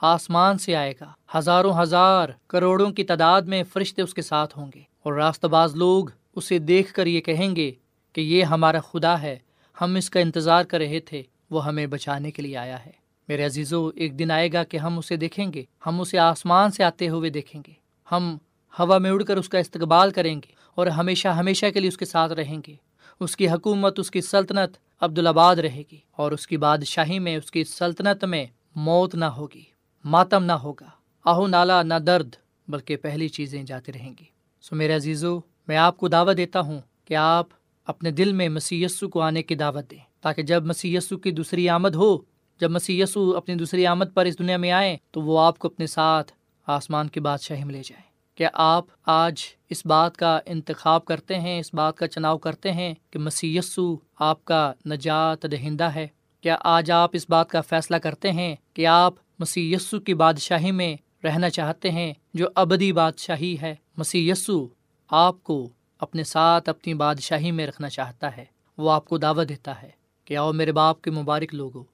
آسمان 0.00 0.58
سے 0.58 0.76
آئے 0.76 0.94
گا۔ 1.00 1.38
ہزاروں 1.38 1.82
ہزار 1.82 2.28
کروڑوں 2.46 2.90
کی 2.90 3.04
تعداد 3.04 3.42
میں 3.42 3.62
فرشتے 3.72 4.02
اس 4.02 4.14
کے 4.14 4.22
ساتھ 4.22 4.58
ہوں 4.58 4.70
گے۔ 4.74 4.80
اور 5.02 5.12
راست 5.12 5.44
باز 5.44 5.76
لوگ 5.76 6.04
اسے 6.34 6.58
دیکھ 6.58 6.94
کر 6.94 7.06
یہ 7.06 7.20
کہیں 7.20 7.56
گے 7.56 7.72
کہ 8.12 8.20
یہ 8.20 8.44
ہمارا 8.44 8.80
خدا 8.80 9.22
ہے، 9.22 9.38
ہم 9.80 9.94
اس 9.94 10.10
کا 10.10 10.20
انتظار 10.20 10.64
کر 10.64 10.78
رہے 10.78 11.00
تھے۔ 11.00 11.22
وہ 11.52 11.66
ہمیں 11.66 11.86
بچانے 11.86 12.30
کے 12.30 12.42
لیے 12.42 12.56
آیا 12.56 12.86
ہے۔ 12.86 12.90
میرے 13.28 13.44
عزیزو، 13.44 13.88
ایک 13.88 14.18
دن 14.18 14.30
آئے 14.30 14.52
گا 14.52 14.64
کہ 14.64 14.76
ہم 14.76 14.98
اسے 14.98 15.16
دیکھیں 15.16 15.52
گے۔ 15.52 15.64
ہم 15.86 16.00
اسے 16.00 16.18
آسمان 16.18 16.70
سے 16.70 16.84
آتے 16.84 17.08
ہوئے 17.08 17.30
دیکھیں 17.30 17.62
گے۔ 17.66 17.72
ہم 18.12 18.38
ہوا 18.78 18.98
میں 18.98 19.10
اڑ 19.10 19.22
کر 19.22 19.36
اس 19.36 19.48
کا 19.48 19.58
استقبال 19.58 20.10
کریں 20.10 20.36
گے 20.36 20.52
اور 20.74 20.86
ہمیشہ 20.86 21.28
ہمیشہ 21.28 21.66
کے 21.74 21.80
لیے 21.80 21.88
اس 21.88 21.96
کے 21.96 22.04
ساتھ 22.04 22.32
رہیں 22.32 22.58
گے۔ 22.66 22.74
اس 23.20 23.36
کی 23.36 23.48
حکومت، 23.48 23.98
اس 23.98 24.10
کی 24.10 24.20
سلطنت 24.20 24.76
عبدالآباد 25.00 25.56
رہے 25.56 25.82
گی 25.92 25.96
اور 26.12 26.32
اس 26.32 26.46
کی 26.46 26.56
بادشاہی 26.56 27.18
میں، 27.18 27.36
اس 27.36 27.50
کی 27.50 27.64
سلطنت 27.64 28.24
میں 28.24 28.46
موت 28.74 29.14
نہ 29.14 29.24
ہوگی، 29.24 29.64
ماتم 30.04 30.44
نہ 30.44 30.52
ہوگا۔ 30.52 30.90
آہو 31.24 31.46
نالا، 31.46 31.82
نہ 31.82 31.94
درد، 31.94 32.28
بلکہ 32.68 32.96
پہلی 32.96 33.28
چیزیں 33.28 33.62
جاتی 33.62 33.92
رہیں 33.92 34.12
گی۔ 34.20 34.24
سو 34.62 34.76
میرے 34.76 34.94
عزیزو، 34.94 35.40
میں 35.68 35.76
آپ 35.76 35.96
کو 35.96 36.08
دعوت 36.08 36.36
دیتا 36.36 36.60
ہوں 36.60 36.80
کہ 37.04 37.14
آپ 37.14 37.46
اپنے 37.86 38.10
دل 38.10 38.32
میں 38.32 38.48
مسی 38.48 38.86
کو 39.12 39.20
آنے 39.20 39.42
کی 39.42 39.54
دعوت 39.54 39.90
دیں۔ 39.90 40.11
تاکہ 40.22 40.42
جب 40.42 40.66
مسی 40.66 40.94
یسو 40.94 41.18
کی 41.18 41.30
دوسری 41.30 41.68
آمد 41.68 41.94
ہو، 41.94 42.18
جب 42.60 42.70
مسی 42.70 43.00
یسو 43.00 43.36
اپنی 43.36 43.54
دوسری 43.54 43.86
آمد 43.86 44.04
پر 44.14 44.24
اس 44.24 44.38
دنیا 44.38 44.56
میں 44.56 44.70
آئیں، 44.70 44.96
تو 45.10 45.20
وہ 45.20 45.40
آپ 45.40 45.58
کو 45.58 45.68
اپنے 45.68 45.86
ساتھ 45.86 46.32
آسمان 46.66 47.08
کی 47.08 47.20
بادشاہی 47.20 47.64
میں 47.64 47.74
لے 47.74 47.82
جائیں۔ 47.84 48.12
کیا 48.34 48.48
آپ 48.52 48.84
آج 49.06 49.34
اس 49.70 49.86
بات 49.86 50.16
کا 50.16 50.38
انتخاب 50.46 51.04
کرتے 51.04 51.38
ہیں، 51.38 51.60
اس 51.60 51.74
بات 51.74 51.96
کا 51.96 52.06
چناؤ 52.06 52.38
کرتے 52.38 52.72
ہیں 52.72 52.94
کہ 53.10 53.18
مسی 53.18 53.56
یسو 53.56 53.96
آپ 54.18 54.44
کا 54.44 54.72
نجات 54.86 55.46
دہندہ 55.52 55.84
ہے؟ 55.84 56.08
کیا 56.40 56.56
آج 56.60 56.90
آپ 56.90 57.10
اس 57.12 57.26
بات 57.28 57.48
کا 57.48 57.60
فیصلہ 57.60 57.96
کرتے 57.96 58.32
ہیں 58.32 58.56
کہ 58.74 58.86
آپ 58.86 59.14
مسیح 59.38 59.76
یسو 59.76 60.00
کی 60.00 60.14
بادشاہی 60.14 60.70
میں 60.70 60.96
رہنا 61.24 61.50
چاہتے 61.50 61.90
ہیں، 61.90 62.12
جو 62.34 62.48
ابدی 62.54 62.92
بادشاہی 62.92 63.56
ہے؟ 63.62 63.74
مسیح 63.96 64.32
یسو 64.32 64.66
آپ 65.08 65.42
کو 65.42 65.68
اپنے 65.98 66.24
ساتھ 66.24 66.68
اپنی 66.68 66.94
بادشاہی 66.94 67.50
میں 67.50 67.66
رکھنا 67.66 67.88
چاہتا 67.88 68.36
ہے، 68.36 68.44
وہ 68.78 68.90
آپ 68.90 69.04
کو 69.04 69.18
دعوت 69.18 69.48
دیتا 69.48 69.82
ہے۔ 69.82 70.01
کہ 70.24 70.36
آؤ 70.36 70.52
میرے 70.52 70.72
باپ 70.72 71.02
کے 71.02 71.10
مبارک 71.10 71.54
لوگوں 71.54 71.84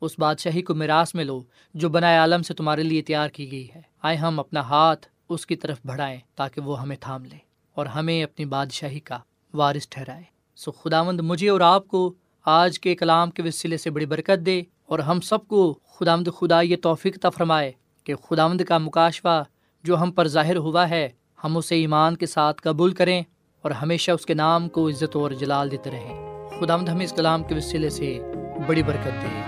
اس 0.00 0.18
بادشاہی 0.18 0.62
کو 0.62 0.74
میراث 0.74 1.14
میں 1.14 1.24
لو 1.24 1.42
جو 1.74 1.88
بنائے 1.88 2.16
عالم 2.16 2.42
سے 2.42 2.54
تمہارے 2.54 2.82
لیے 2.82 3.02
تیار 3.02 3.28
کی 3.28 3.50
گئی 3.50 3.68
ہے۔ 3.74 3.82
آئے 4.02 4.16
ہم 4.16 4.40
اپنا 4.40 4.60
ہاتھ 4.60 5.06
اس 5.28 5.46
کی 5.46 5.56
طرف 5.56 5.76
بڑھائیں 5.84 6.18
تاکہ 6.34 6.60
وہ 6.60 6.80
ہمیں 6.80 6.96
تھام 7.00 7.24
لے 7.24 7.36
اور 7.74 7.86
ہمیں 7.86 8.24
اپنی 8.24 8.44
بادشاہی 8.44 9.00
کا 9.00 9.18
وارث 9.54 9.88
ٹھہرائے۔ 9.88 10.22
سو 10.56 10.72
خداوند 10.72 11.20
مجھے 11.20 11.48
اور 11.48 11.60
آپ 11.60 11.88
کو 11.88 12.14
آج 12.44 12.80
کے 12.80 12.94
کلام 12.94 13.30
کے 13.30 13.42
وسیلے 13.42 13.76
سے 13.76 13.90
بڑی 13.90 14.06
برکت 14.06 14.46
دے 14.46 14.62
اور 14.86 14.98
ہم 14.98 15.20
سب 15.20 15.48
کو 15.48 15.78
خداوند 15.90 16.28
خدا 16.40 16.60
یہ 16.60 16.76
توفیق 16.82 17.18
تا 17.18 17.30
فرمائے 17.30 17.72
کہ 18.04 18.14
خداوند 18.14 18.60
کا 18.60 18.78
مکاشوہ 18.78 19.42
جو 19.82 19.96
ہم 19.96 20.12
پر 20.12 20.28
ظاہر 20.28 20.56
ہوا 20.56 20.88
ہے، 20.88 21.08
ہم 21.44 21.56
اسے 21.56 21.74
ایمان 21.74 22.16
کے 22.16 22.26
ساتھ 22.26 22.62
قبول 22.62 22.94
کریں 22.94 23.22
اور 23.62 23.70
ہمیشہ 23.70 24.10
اس 24.10 24.26
کے 24.26 24.34
نام 24.34 24.68
کو 24.68 24.88
عزت 24.88 25.16
اور 25.16 25.30
جلال 25.30 25.70
دیتے 25.70 25.90
رہیں۔ 25.90 26.33
خداوند 26.60 26.88
ہمیں 26.88 27.04
اس 27.04 27.12
کلام 27.12 27.42
کے 27.42 27.54
وسیلے 27.54 27.90
سے 27.90 28.18
بڑی 28.66 28.82
برکت 28.82 29.22
دے۔ 29.22 29.40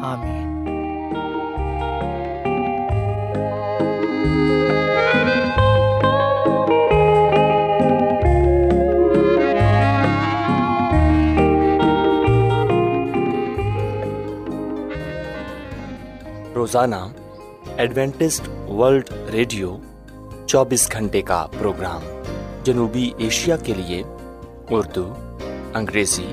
آمین۔ 0.00 0.54
روزانہ 16.54 16.94
ایڈوینٹسٹ 17.76 18.48
ورلڈ 18.68 19.10
ریڈیو 19.32 19.76
چوبیس 20.46 20.92
گھنٹے 20.92 21.22
کا 21.22 21.46
پروگرام 21.58 22.00
جنوبی 22.64 23.10
ایشیا 23.18 23.56
کے 23.56 23.74
لیے 23.74 24.02
اردو، 24.70 25.14
انگریزی 25.74 26.32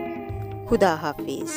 خدا 0.71 0.95
حافظ 0.95 1.51